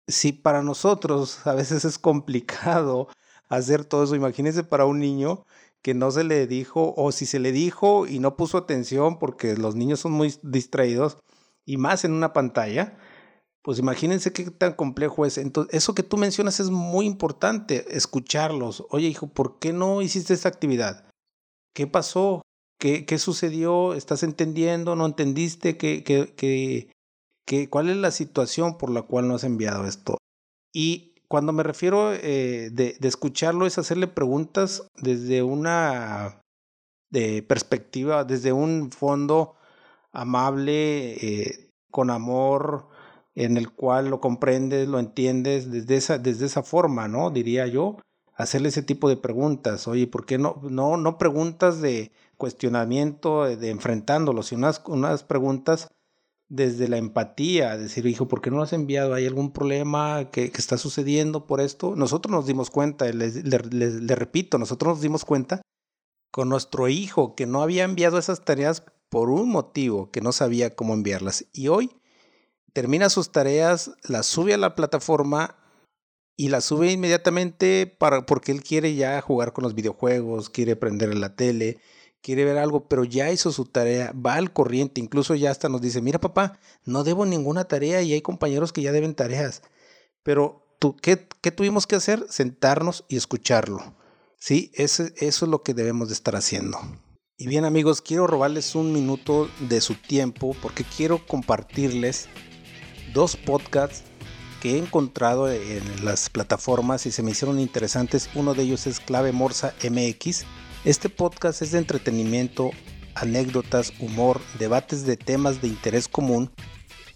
Si 0.07 0.31
para 0.31 0.61
nosotros 0.61 1.45
a 1.45 1.53
veces 1.53 1.85
es 1.85 1.99
complicado 1.99 3.07
hacer 3.49 3.83
todo 3.85 4.03
eso, 4.05 4.15
imagínense 4.15 4.63
para 4.63 4.85
un 4.85 4.99
niño 4.99 5.45
que 5.83 5.93
no 5.93 6.11
se 6.11 6.23
le 6.23 6.47
dijo, 6.47 6.93
o 6.95 7.11
si 7.11 7.25
se 7.25 7.39
le 7.39 7.51
dijo 7.51 8.07
y 8.07 8.19
no 8.19 8.35
puso 8.35 8.57
atención 8.57 9.19
porque 9.19 9.55
los 9.55 9.75
niños 9.75 9.99
son 9.99 10.11
muy 10.11 10.33
distraídos, 10.43 11.17
y 11.65 11.77
más 11.77 12.05
en 12.05 12.13
una 12.13 12.33
pantalla, 12.33 12.97
pues 13.63 13.79
imagínense 13.79 14.33
qué 14.33 14.49
tan 14.49 14.73
complejo 14.73 15.25
es. 15.25 15.37
Entonces, 15.37 15.73
eso 15.73 15.93
que 15.93 16.03
tú 16.03 16.17
mencionas 16.17 16.59
es 16.59 16.69
muy 16.69 17.05
importante, 17.05 17.85
escucharlos. 17.95 18.85
Oye, 18.89 19.07
hijo, 19.07 19.27
¿por 19.27 19.59
qué 19.59 19.71
no 19.73 20.01
hiciste 20.01 20.33
esta 20.33 20.49
actividad? 20.49 21.05
¿Qué 21.73 21.87
pasó? 21.87 22.41
¿Qué, 22.79 23.05
qué 23.05 23.19
sucedió? 23.19 23.93
¿Estás 23.93 24.23
entendiendo? 24.23 24.95
¿No 24.95 25.05
entendiste? 25.05 25.77
¿Qué, 25.77 26.03
qué, 26.03 26.33
qué, 26.35 26.91
qué, 27.45 27.69
¿Cuál 27.69 27.89
es 27.89 27.97
la 27.97 28.11
situación 28.11 28.77
por 28.77 28.89
la 28.89 29.03
cual 29.03 29.27
no 29.27 29.35
has 29.35 29.43
enviado 29.43 29.85
esto? 29.85 30.17
Y 30.73 31.10
cuando 31.31 31.53
me 31.53 31.63
refiero 31.63 32.11
eh, 32.11 32.71
de, 32.73 32.97
escucharlo 33.03 33.65
es 33.65 33.77
hacerle 33.77 34.07
preguntas 34.07 34.85
desde 34.97 35.43
una 35.43 36.41
de 37.09 37.41
perspectiva, 37.41 38.25
desde 38.25 38.51
un 38.51 38.91
fondo 38.91 39.55
amable, 40.11 41.13
eh, 41.25 41.69
con 41.89 42.09
amor, 42.09 42.89
en 43.33 43.55
el 43.55 43.71
cual 43.71 44.09
lo 44.09 44.19
comprendes, 44.19 44.89
lo 44.89 44.99
entiendes, 44.99 45.71
desde 45.71 45.95
esa, 45.95 46.17
desde 46.17 46.47
esa 46.47 46.63
forma, 46.63 47.07
¿no? 47.07 47.29
Diría 47.29 47.65
yo, 47.65 47.95
hacerle 48.35 48.67
ese 48.67 48.83
tipo 48.83 49.07
de 49.07 49.15
preguntas. 49.15 49.87
Oye, 49.87 50.07
¿por 50.07 50.25
qué 50.25 50.37
no, 50.37 50.59
no, 50.63 50.97
no 50.97 51.17
preguntas 51.17 51.79
de 51.79 52.11
cuestionamiento, 52.35 53.45
de, 53.45 53.55
de 53.55 53.69
enfrentándolo, 53.69 54.43
sino 54.43 54.59
unas, 54.59 54.83
unas 54.85 55.23
preguntas 55.23 55.87
desde 56.51 56.89
la 56.89 56.97
empatía, 56.97 57.77
decir, 57.77 58.05
hijo, 58.05 58.27
¿por 58.27 58.41
qué 58.41 58.51
no 58.51 58.57
lo 58.57 58.63
has 58.63 58.73
enviado? 58.73 59.13
¿Hay 59.13 59.25
algún 59.25 59.53
problema 59.53 60.31
que, 60.31 60.51
está 60.53 60.77
sucediendo 60.77 61.47
por 61.47 61.61
esto? 61.61 61.95
Nosotros 61.95 62.29
nos 62.29 62.45
dimos 62.45 62.69
cuenta, 62.69 63.09
le, 63.09 64.15
repito, 64.15 64.57
nosotros 64.57 64.95
nos 64.95 65.01
dimos 65.01 65.23
cuenta 65.23 65.61
con 66.29 66.49
nuestro 66.49 66.89
hijo 66.89 67.35
que 67.35 67.45
no 67.45 67.61
había 67.61 67.85
enviado 67.85 68.17
esas 68.17 68.43
tareas 68.43 68.83
por 69.07 69.29
un 69.29 69.49
motivo, 69.49 70.11
que 70.11 70.19
no 70.19 70.33
sabía 70.33 70.75
cómo 70.75 70.93
enviarlas. 70.93 71.45
Y 71.53 71.69
hoy 71.69 71.89
termina 72.73 73.09
sus 73.09 73.31
tareas, 73.31 73.91
las 74.03 74.25
sube 74.25 74.53
a 74.53 74.57
la 74.57 74.75
plataforma 74.75 75.55
y 76.35 76.49
las 76.49 76.65
sube 76.65 76.91
inmediatamente 76.91 77.87
para, 77.87 78.25
porque 78.25 78.51
él 78.51 78.61
quiere 78.61 78.93
ya 78.95 79.21
jugar 79.21 79.53
con 79.53 79.63
los 79.63 79.73
videojuegos, 79.73 80.49
quiere 80.49 80.75
prender 80.75 81.15
la 81.15 81.33
tele, 81.33 81.79
quiere 82.21 82.45
ver 82.45 82.57
algo, 82.57 82.87
pero 82.87 83.03
ya 83.03 83.31
hizo 83.31 83.51
su 83.51 83.65
tarea, 83.65 84.13
va 84.13 84.35
al 84.35 84.53
corriente, 84.53 85.01
incluso 85.01 85.35
ya 85.35 85.51
hasta 85.51 85.69
nos 85.69 85.81
dice, 85.81 86.01
mira 86.01 86.19
papá, 86.19 86.59
no 86.85 87.03
debo 87.03 87.25
ninguna 87.25 87.65
tarea 87.65 88.01
y 88.01 88.13
hay 88.13 88.21
compañeros 88.21 88.71
que 88.71 88.81
ya 88.81 88.91
deben 88.91 89.15
tareas. 89.15 89.61
Pero 90.23 90.65
tú, 90.79 90.95
¿qué, 90.95 91.27
qué 91.41 91.51
tuvimos 91.51 91.87
que 91.87 91.95
hacer? 91.95 92.25
Sentarnos 92.29 93.05
y 93.07 93.17
escucharlo. 93.17 93.95
Sí, 94.37 94.71
eso, 94.75 95.03
eso 95.17 95.45
es 95.45 95.49
lo 95.51 95.63
que 95.63 95.73
debemos 95.73 96.07
de 96.07 96.13
estar 96.13 96.35
haciendo. 96.35 96.79
Y 97.37 97.47
bien 97.47 97.65
amigos, 97.65 98.01
quiero 98.01 98.27
robarles 98.27 98.75
un 98.75 98.93
minuto 98.93 99.49
de 99.59 99.81
su 99.81 99.95
tiempo 99.95 100.55
porque 100.61 100.83
quiero 100.83 101.25
compartirles 101.25 102.27
dos 103.13 103.35
podcasts 103.35 104.03
que 104.61 104.75
he 104.75 104.77
encontrado 104.77 105.51
en 105.51 106.05
las 106.05 106.29
plataformas 106.29 107.07
y 107.07 107.11
se 107.11 107.23
me 107.23 107.31
hicieron 107.31 107.59
interesantes. 107.59 108.29
Uno 108.35 108.53
de 108.53 108.61
ellos 108.61 108.85
es 108.85 108.99
Clave 108.99 109.31
Morsa 109.31 109.73
MX 109.83 110.45
este 110.83 111.09
podcast 111.09 111.61
es 111.61 111.71
de 111.71 111.77
entretenimiento, 111.77 112.71
anécdotas, 113.13 113.93
humor, 113.99 114.41
debates 114.57 115.05
de 115.05 115.15
temas 115.15 115.61
de 115.61 115.67
interés 115.67 116.07
común 116.07 116.49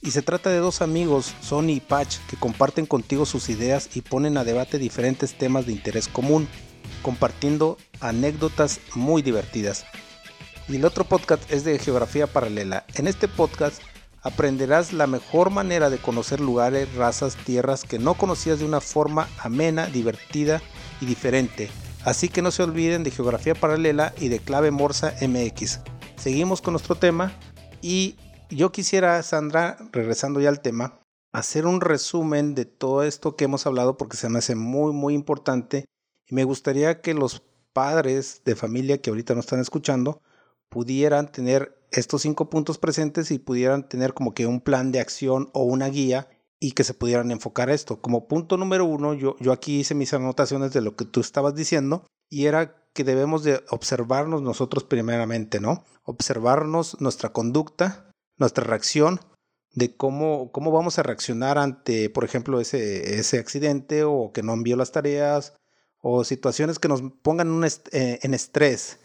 y 0.02 0.12
se 0.12 0.22
trata 0.22 0.52
de 0.52 0.60
dos 0.60 0.84
amigos, 0.84 1.34
Sony 1.42 1.70
y 1.70 1.80
Patch, 1.80 2.18
que 2.30 2.38
comparten 2.38 2.86
contigo 2.86 3.26
sus 3.26 3.50
ideas 3.50 3.90
y 3.96 4.02
ponen 4.02 4.38
a 4.38 4.44
debate 4.44 4.78
diferentes 4.78 5.36
temas 5.36 5.66
de 5.66 5.72
interés 5.72 6.08
común, 6.08 6.48
compartiendo 7.02 7.78
anécdotas 8.02 8.80
muy 8.94 9.24
divertidas. 9.24 9.86
Y 10.68 10.76
el 10.76 10.86
otro 10.86 11.06
podcast 11.06 11.52
es 11.52 11.64
de 11.64 11.80
geografía 11.80 12.28
paralela. 12.28 12.86
En 12.94 13.08
este 13.08 13.28
podcast 13.28 13.82
aprenderás 14.22 14.94
la 14.94 15.08
mejor 15.08 15.50
manera 15.50 15.90
de 15.90 15.98
conocer 15.98 16.40
lugares, 16.40 16.94
razas, 16.94 17.36
tierras 17.36 17.84
que 17.84 17.98
no 17.98 18.14
conocías 18.14 18.60
de 18.60 18.66
una 18.66 18.82
forma 18.82 19.28
amena, 19.40 19.88
divertida 19.88 20.62
y 21.02 21.08
diferente 21.08 21.72
Así 22.06 22.30
que 22.30 22.44
no 22.44 22.52
se 22.52 22.62
olviden 22.62 23.04
de 23.04 23.10
Geografía 23.10 23.56
Paralela 23.56 24.14
y 24.20 24.30
de 24.30 24.38
Clave 24.38 24.70
Morsa 24.70 25.16
MX. 25.22 25.80
Seguimos 26.18 26.62
con 26.62 26.74
nuestro 26.74 26.94
tema 26.96 27.34
y 27.82 28.16
yo 28.52 28.72
quisiera, 28.72 29.22
Sandra, 29.24 29.78
regresando 29.92 30.40
ya 30.40 30.50
al 30.50 30.62
tema, 30.62 31.00
hacer 31.34 31.66
un 31.66 31.82
resumen 31.82 32.54
de 32.54 32.66
todo 32.66 33.02
esto 33.02 33.36
que 33.36 33.46
hemos 33.46 33.66
hablado 33.66 33.98
porque 33.98 34.18
se 34.18 34.30
me 34.30 34.38
hace 34.38 34.54
muy, 34.54 34.94
muy 34.94 35.16
importante 35.16 35.86
y 36.28 36.36
me 36.36 36.44
gustaría 36.44 37.02
que 37.02 37.16
los 37.16 37.42
padres 37.74 38.44
de 38.46 38.56
familia 38.56 39.02
que 39.02 39.10
ahorita 39.10 39.34
nos 39.34 39.46
están 39.46 39.60
escuchando 39.60 40.22
pudieran 40.70 41.32
tener 41.32 41.76
estos 41.90 42.22
cinco 42.22 42.52
puntos 42.52 42.78
presentes 42.78 43.32
y 43.32 43.40
pudieran 43.40 43.90
tener 43.90 44.14
como 44.14 44.36
que 44.36 44.46
un 44.46 44.62
plan 44.62 44.92
de 44.92 45.00
acción 45.00 45.50
o 45.54 45.64
una 45.64 45.88
guía 45.88 46.28
y 46.60 46.72
que 46.72 46.84
se 46.84 46.94
pudieran 46.94 47.32
enfocar 47.32 47.70
esto. 47.70 48.02
Como 48.02 48.28
punto 48.28 48.58
número 48.58 48.86
uno, 48.86 49.14
yo, 49.14 49.36
yo 49.40 49.52
aquí 49.52 49.80
hice 49.80 49.96
mis 49.96 50.14
anotaciones 50.14 50.74
de 50.74 50.82
lo 50.82 50.96
que 50.96 51.06
tú 51.06 51.20
estabas 51.20 51.56
diciendo 51.56 52.06
y 52.30 52.46
era 52.46 52.76
que 52.94 53.04
debemos 53.04 53.44
de 53.44 53.64
observarnos 53.70 54.42
nosotros 54.42 54.84
primeramente, 54.84 55.60
¿no? 55.60 55.84
Observarnos 56.04 57.00
nuestra 57.02 57.34
conducta, 57.34 58.10
nuestra 58.38 58.64
reacción, 58.64 59.20
de 59.74 59.96
cómo, 59.96 60.52
cómo 60.52 60.72
vamos 60.72 60.98
a 60.98 61.04
reaccionar 61.04 61.58
ante, 61.58 62.10
por 62.10 62.24
ejemplo, 62.24 62.62
ese, 62.62 63.20
ese 63.20 63.38
accidente 63.40 64.06
o 64.06 64.32
que 64.34 64.42
no 64.42 64.54
envió 64.54 64.78
las 64.78 64.94
tareas 64.94 65.54
o 66.00 66.24
situaciones 66.24 66.80
que 66.80 66.88
nos 66.88 67.02
pongan 67.22 67.62
eh, 67.92 68.20
en 68.24 68.34
estrés. 68.34 69.00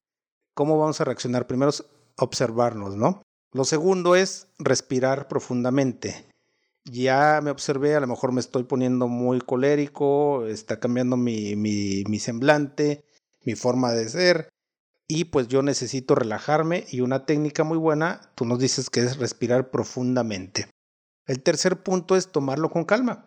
¿Cómo 0.55 0.79
vamos 0.79 1.01
a 1.01 1.05
reaccionar? 1.05 1.47
Primero 1.47 1.73
observarnos, 2.17 2.97
¿no? 2.97 3.23
Lo 3.53 3.65
segundo 3.65 4.15
es 4.15 4.47
respirar 4.59 5.27
profundamente 5.27 6.30
ya 6.91 7.41
me 7.43 7.51
observé, 7.51 7.95
a 7.95 8.01
lo 8.01 8.07
mejor 8.07 8.33
me 8.33 8.41
estoy 8.41 8.65
poniendo 8.65 9.09
muy 9.09 9.41
colérico, 9.41 10.47
está 10.47 10.81
cambiando 10.81 11.17
mi, 11.17 11.57
mi, 11.57 12.19
semblante, 12.19 13.05
mi 13.45 13.55
forma 13.55 13.93
de 13.93 14.09
ser, 14.09 14.49
y 15.09 15.25
pues 15.27 15.49
yo 15.49 15.63
necesito 15.63 16.15
relajarme 16.15 16.87
y 16.91 17.01
una 17.01 17.27
técnica 17.27 17.65
muy 17.65 17.79
buena, 17.79 18.33
tú 18.35 18.45
nos 18.45 18.59
dices 18.59 18.91
que 18.91 19.01
es 19.01 19.19
respirar 19.19 19.71
profundamente. 19.71 20.69
El 21.27 21.43
tercer 21.43 21.83
punto 21.83 22.17
es 22.17 22.33
tomarlo 22.33 22.71
con 22.71 22.85
calma, 22.85 23.27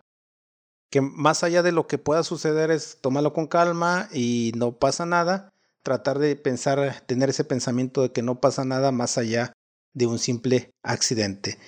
que 0.90 1.00
más 1.00 1.42
allá 1.42 1.62
de 1.62 1.72
lo 1.72 1.86
que 1.86 1.98
pueda 1.98 2.22
suceder 2.22 2.70
es 2.70 2.98
tomarlo 3.00 3.32
con 3.32 3.46
calma 3.46 4.08
y 4.12 4.52
no 4.56 4.78
pasa 4.78 5.06
nada, 5.06 5.50
tratar 5.82 6.18
de 6.18 6.36
pensar, 6.36 7.02
tener 7.06 7.30
ese 7.30 7.44
pensamiento 7.44 8.02
de 8.02 8.12
que 8.12 8.22
no 8.22 8.40
pasa 8.40 8.64
nada 8.64 8.92
más 8.92 9.18
allá 9.18 9.52
de 9.92 10.06
un 10.06 10.18
simple 10.18 10.70
accidente. 10.82 11.58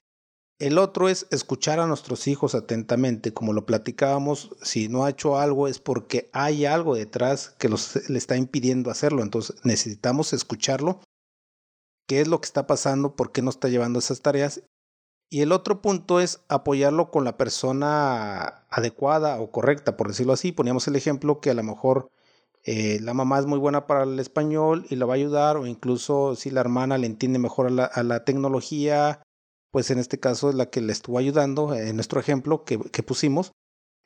El 0.58 0.78
otro 0.78 1.10
es 1.10 1.26
escuchar 1.30 1.80
a 1.80 1.86
nuestros 1.86 2.26
hijos 2.26 2.54
atentamente, 2.54 3.34
como 3.34 3.52
lo 3.52 3.66
platicábamos, 3.66 4.56
si 4.62 4.88
no 4.88 5.04
ha 5.04 5.10
hecho 5.10 5.38
algo 5.38 5.68
es 5.68 5.78
porque 5.80 6.30
hay 6.32 6.64
algo 6.64 6.94
detrás 6.94 7.50
que 7.58 7.68
le 7.68 8.18
está 8.18 8.38
impidiendo 8.38 8.90
hacerlo, 8.90 9.22
entonces 9.22 9.56
necesitamos 9.64 10.32
escucharlo, 10.32 11.00
qué 12.06 12.22
es 12.22 12.28
lo 12.28 12.40
que 12.40 12.46
está 12.46 12.66
pasando, 12.66 13.16
por 13.16 13.32
qué 13.32 13.42
no 13.42 13.50
está 13.50 13.68
llevando 13.68 13.98
esas 13.98 14.22
tareas. 14.22 14.62
Y 15.28 15.42
el 15.42 15.52
otro 15.52 15.82
punto 15.82 16.20
es 16.20 16.40
apoyarlo 16.48 17.10
con 17.10 17.24
la 17.24 17.36
persona 17.36 18.64
adecuada 18.70 19.40
o 19.40 19.50
correcta, 19.50 19.96
por 19.96 20.08
decirlo 20.08 20.32
así. 20.32 20.52
Poníamos 20.52 20.86
el 20.88 20.96
ejemplo 20.96 21.40
que 21.40 21.50
a 21.50 21.54
lo 21.54 21.64
mejor 21.64 22.10
eh, 22.62 23.00
la 23.02 23.12
mamá 23.12 23.40
es 23.40 23.46
muy 23.46 23.58
buena 23.58 23.86
para 23.86 24.04
el 24.04 24.18
español 24.20 24.86
y 24.88 24.96
la 24.96 25.04
va 25.04 25.14
a 25.14 25.16
ayudar, 25.16 25.56
o 25.56 25.66
incluso 25.66 26.36
si 26.36 26.50
la 26.50 26.60
hermana 26.60 26.96
le 26.96 27.08
entiende 27.08 27.40
mejor 27.40 27.66
a 27.66 28.02
la 28.04 28.24
tecnología, 28.24 29.20
pues 29.70 29.90
en 29.90 29.98
este 29.98 30.18
caso 30.18 30.48
es 30.48 30.54
la 30.54 30.70
que 30.70 30.80
le 30.80 30.92
estuvo 30.92 31.18
ayudando 31.18 31.74
en 31.74 31.96
nuestro 31.96 32.20
ejemplo 32.20 32.64
que, 32.64 32.78
pusimos, 33.02 33.52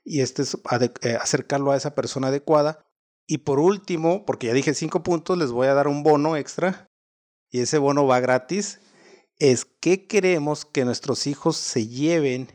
y 0.05 0.21
este 0.21 0.43
es 0.43 0.57
eh, 1.03 1.17
acercarlo 1.21 1.73
a 1.73 1.77
esa 1.77 1.95
persona 1.95 2.29
adecuada. 2.29 2.85
Y 3.27 3.39
por 3.39 3.61
último, 3.61 4.25
porque 4.25 4.49
ya 4.49 4.53
dije 4.53 4.75
cinco 4.75 5.03
puntos, 5.03 5.39
les 5.39 5.53
voy 5.53 5.69
a 5.69 5.75
dar 5.75 5.87
un 5.87 6.03
bono 6.03 6.37
extra, 6.37 6.89
y 7.51 7.61
ese 7.61 7.79
bono 7.79 8.07
va 8.07 8.21
gratis, 8.21 8.81
es 9.39 9.65
que 9.65 10.07
queremos 10.07 10.65
que 10.65 10.85
nuestros 10.85 11.27
hijos 11.27 11.57
se 11.57 11.87
lleven 11.87 12.49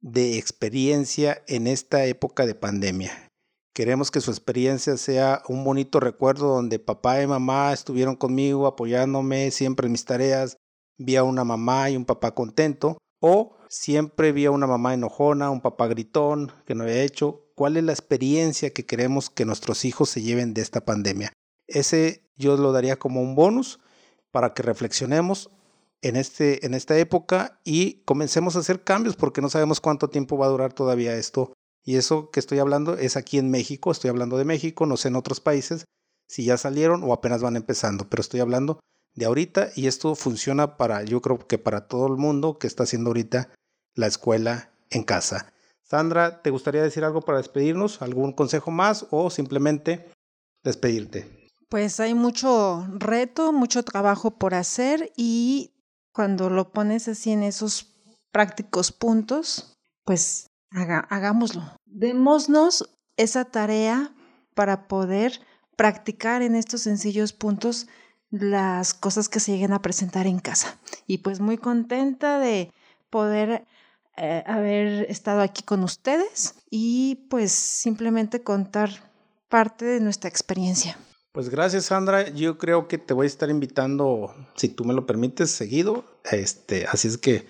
de 0.00 0.38
experiencia 0.38 1.42
en 1.46 1.66
esta 1.66 2.04
época 2.06 2.46
de 2.46 2.54
pandemia. 2.54 3.28
Queremos 3.74 4.10
que 4.10 4.20
su 4.20 4.30
experiencia 4.30 4.96
sea 4.96 5.42
un 5.48 5.62
bonito 5.62 6.00
recuerdo 6.00 6.48
donde 6.48 6.78
papá 6.78 7.22
y 7.22 7.26
mamá 7.26 7.72
estuvieron 7.72 8.16
conmigo 8.16 8.66
apoyándome 8.66 9.50
siempre 9.52 9.86
en 9.86 9.92
mis 9.92 10.04
tareas, 10.04 10.56
vi 11.00 11.16
a 11.16 11.24
una 11.24 11.44
mamá 11.44 11.90
y 11.90 11.96
un 11.96 12.04
papá 12.04 12.34
contento, 12.34 12.98
o 13.20 13.56
siempre 13.68 14.32
vi 14.32 14.44
a 14.44 14.50
una 14.50 14.66
mamá 14.66 14.94
enojona, 14.94 15.50
un 15.50 15.62
papá 15.62 15.88
gritón 15.88 16.52
que 16.66 16.74
no 16.74 16.84
había 16.84 17.02
hecho. 17.02 17.46
¿Cuál 17.54 17.76
es 17.76 17.84
la 17.84 17.92
experiencia 17.92 18.72
que 18.72 18.86
queremos 18.86 19.30
que 19.30 19.44
nuestros 19.44 19.84
hijos 19.84 20.10
se 20.10 20.22
lleven 20.22 20.54
de 20.54 20.62
esta 20.62 20.84
pandemia? 20.84 21.32
Ese 21.66 22.22
yo 22.36 22.56
lo 22.56 22.72
daría 22.72 22.98
como 22.98 23.22
un 23.22 23.34
bonus 23.34 23.80
para 24.30 24.54
que 24.54 24.62
reflexionemos 24.62 25.50
en, 26.02 26.16
este, 26.16 26.64
en 26.66 26.74
esta 26.74 26.98
época 26.98 27.60
y 27.64 28.02
comencemos 28.04 28.56
a 28.56 28.60
hacer 28.60 28.82
cambios 28.82 29.16
porque 29.16 29.40
no 29.40 29.50
sabemos 29.50 29.80
cuánto 29.80 30.08
tiempo 30.08 30.38
va 30.38 30.46
a 30.46 30.50
durar 30.50 30.72
todavía 30.72 31.14
esto 31.16 31.52
y 31.84 31.96
eso 31.96 32.30
que 32.30 32.40
estoy 32.40 32.58
hablando 32.58 32.96
es 32.96 33.16
aquí 33.16 33.38
en 33.38 33.50
México, 33.50 33.90
estoy 33.90 34.10
hablando 34.10 34.38
de 34.38 34.44
México, 34.44 34.86
no 34.86 34.96
sé 34.96 35.08
en 35.08 35.16
otros 35.16 35.40
países 35.40 35.84
si 36.28 36.44
ya 36.44 36.56
salieron 36.56 37.02
o 37.04 37.12
apenas 37.12 37.42
van 37.42 37.56
empezando, 37.56 38.08
pero 38.08 38.20
estoy 38.20 38.40
hablando 38.40 38.80
de 39.14 39.26
ahorita 39.26 39.70
y 39.74 39.86
esto 39.86 40.14
funciona 40.14 40.76
para, 40.76 41.02
yo 41.02 41.20
creo 41.20 41.38
que 41.38 41.58
para 41.58 41.88
todo 41.88 42.06
el 42.06 42.16
mundo 42.16 42.58
que 42.58 42.66
está 42.66 42.84
haciendo 42.84 43.10
ahorita 43.10 43.50
la 43.94 44.06
escuela 44.06 44.70
en 44.90 45.02
casa. 45.02 45.52
Sandra, 45.82 46.42
¿te 46.42 46.50
gustaría 46.50 46.82
decir 46.82 47.04
algo 47.04 47.20
para 47.20 47.38
despedirnos? 47.38 48.00
¿Algún 48.00 48.32
consejo 48.32 48.70
más 48.70 49.06
o 49.10 49.28
simplemente 49.30 50.10
despedirte? 50.62 51.48
Pues 51.68 52.00
hay 52.00 52.14
mucho 52.14 52.86
reto, 52.92 53.52
mucho 53.52 53.82
trabajo 53.82 54.32
por 54.32 54.54
hacer 54.54 55.12
y 55.16 55.72
cuando 56.12 56.50
lo 56.50 56.72
pones 56.72 57.08
así 57.08 57.32
en 57.32 57.42
esos 57.42 57.94
prácticos 58.32 58.92
puntos, 58.92 59.76
pues 60.04 60.46
hagámoslo. 60.70 61.62
Démosnos 61.86 62.88
esa 63.16 63.44
tarea 63.44 64.14
para 64.54 64.88
poder 64.88 65.40
practicar 65.76 66.42
en 66.42 66.54
estos 66.54 66.82
sencillos 66.82 67.32
puntos 67.32 67.88
las 68.30 68.94
cosas 68.94 69.28
que 69.28 69.40
se 69.40 69.52
lleguen 69.52 69.72
a 69.72 69.82
presentar 69.82 70.26
en 70.26 70.38
casa. 70.38 70.78
Y 71.06 71.18
pues 71.18 71.40
muy 71.40 71.58
contenta 71.58 72.38
de 72.38 72.72
poder 73.10 73.66
eh, 74.16 74.44
haber 74.46 75.10
estado 75.10 75.40
aquí 75.40 75.62
con 75.62 75.82
ustedes 75.82 76.54
y 76.70 77.26
pues 77.28 77.52
simplemente 77.52 78.42
contar 78.42 78.90
parte 79.48 79.84
de 79.84 80.00
nuestra 80.00 80.28
experiencia. 80.28 80.96
Pues 81.32 81.48
gracias 81.48 81.86
Sandra, 81.86 82.28
yo 82.28 82.58
creo 82.58 82.88
que 82.88 82.98
te 82.98 83.14
voy 83.14 83.24
a 83.24 83.28
estar 83.28 83.50
invitando, 83.50 84.34
si 84.56 84.68
tú 84.68 84.84
me 84.84 84.94
lo 84.94 85.06
permites, 85.06 85.50
seguido. 85.50 86.04
Este, 86.30 86.86
así 86.86 87.08
es 87.08 87.18
que 87.18 87.46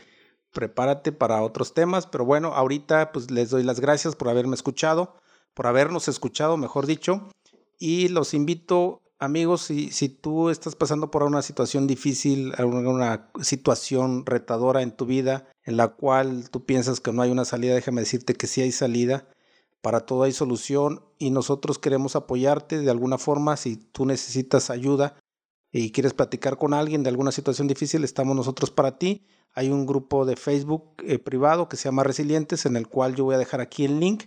prepárate 0.53 1.13
para 1.13 1.43
otros 1.43 1.75
temas, 1.75 2.07
pero 2.07 2.25
bueno, 2.25 2.55
ahorita 2.55 3.13
pues 3.13 3.31
les 3.31 3.51
doy 3.51 3.63
las 3.63 3.81
gracias 3.81 4.17
por 4.17 4.29
haberme 4.29 4.55
escuchado, 4.55 5.17
por 5.55 5.67
habernos 5.67 6.09
escuchado, 6.09 6.57
mejor 6.57 6.87
dicho, 6.87 7.31
y 7.79 8.09
los 8.09 8.35
invito, 8.35 9.01
amigos, 9.21 9.61
si, 9.61 10.09
tú 10.09 10.49
estás 10.49 10.75
pasando 10.75 11.11
por 11.11 11.23
una 11.23 11.43
situación 11.43 11.87
difícil, 11.87 12.53
una 12.59 13.31
situación 13.43 14.27
retadora 14.27 14.83
en 14.83 14.97
tu 14.97 15.07
vida, 15.07 15.49
en 15.63 15.77
la 15.77 15.89
cual 15.89 16.49
tú 16.51 16.65
piensas 16.65 17.01
que 17.01 17.13
no 17.13 17.23
hay 17.23 17.31
una 17.31 17.45
salida, 17.45 17.75
déjame 17.75 18.01
decirte 18.01 18.35
que 18.35 18.47
sí 18.47 18.63
hay 18.63 18.73
salida, 18.73 19.29
para 19.83 20.01
todo 20.01 20.25
hay 20.25 20.33
solución 20.33 21.05
y 21.19 21.31
nosotros 21.31 21.79
queremos 21.79 22.17
apoyarte 22.17 22.81
de 22.81 22.91
alguna 22.91 23.19
forma. 23.19 23.57
Si 23.57 23.77
tú 23.77 24.07
necesitas 24.07 24.71
ayuda 24.71 25.17
y 25.71 25.93
quieres 25.93 26.15
platicar 26.15 26.59
con 26.59 26.75
alguien 26.75 27.03
de 27.03 27.11
alguna 27.11 27.33
situación 27.33 27.69
difícil, 27.69 28.05
estamos 28.05 28.35
nosotros 28.35 28.71
para 28.71 28.99
ti. 28.99 29.27
Hay 29.55 29.69
un 29.69 29.87
grupo 29.87 30.25
de 30.25 30.37
Facebook 30.37 30.95
eh, 31.05 31.19
privado 31.19 31.69
que 31.69 31.77
se 31.77 31.85
llama 31.85 32.05
Resilientes, 32.05 32.67
en 32.67 32.77
el 32.77 32.89
cual 32.89 33.15
yo 33.15 33.25
voy 33.25 33.35
a 33.35 33.39
dejar 33.39 33.61
aquí 33.61 33.85
el 33.85 34.01
link 34.01 34.25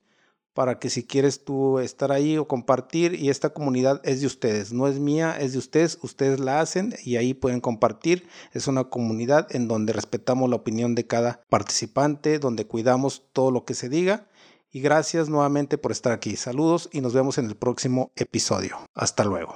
para 0.54 0.80
que 0.80 0.90
si 0.90 1.04
quieres 1.04 1.44
tú 1.44 1.80
estar 1.80 2.12
ahí 2.12 2.38
o 2.38 2.48
compartir, 2.48 3.16
y 3.16 3.30
esta 3.30 3.50
comunidad 3.50 4.02
es 4.04 4.22
de 4.22 4.28
ustedes, 4.28 4.72
no 4.72 4.88
es 4.88 5.00
mía, 5.00 5.36
es 5.40 5.54
de 5.54 5.60
ustedes, 5.60 5.98
ustedes 6.02 6.40
la 6.40 6.60
hacen 6.60 6.96
y 7.04 7.18
ahí 7.18 7.34
pueden 7.34 7.60
compartir. 7.60 8.28
Es 8.52 8.68
una 8.68 8.86
comunidad 8.86 9.48
en 9.56 9.68
donde 9.68 9.94
respetamos 9.94 10.50
la 10.50 10.58
opinión 10.58 10.96
de 10.96 11.08
cada 11.08 11.42
participante, 11.50 12.40
donde 12.40 12.66
cuidamos 12.66 13.24
todo 13.34 13.52
lo 13.52 13.66
que 13.66 13.74
se 13.74 13.90
diga. 13.90 14.28
Y 14.72 14.82
gracias 14.82 15.30
nuevamente 15.30 15.78
por 15.78 15.92
estar 15.92 16.14
aquí. 16.14 16.36
Saludos 16.36 16.90
y 16.92 17.02
nos 17.02 17.14
vemos 17.14 17.38
en 17.38 17.46
el 17.46 17.56
próximo 17.56 18.12
episodio. 18.16 18.78
Hasta 18.96 19.24
luego. 19.24 19.56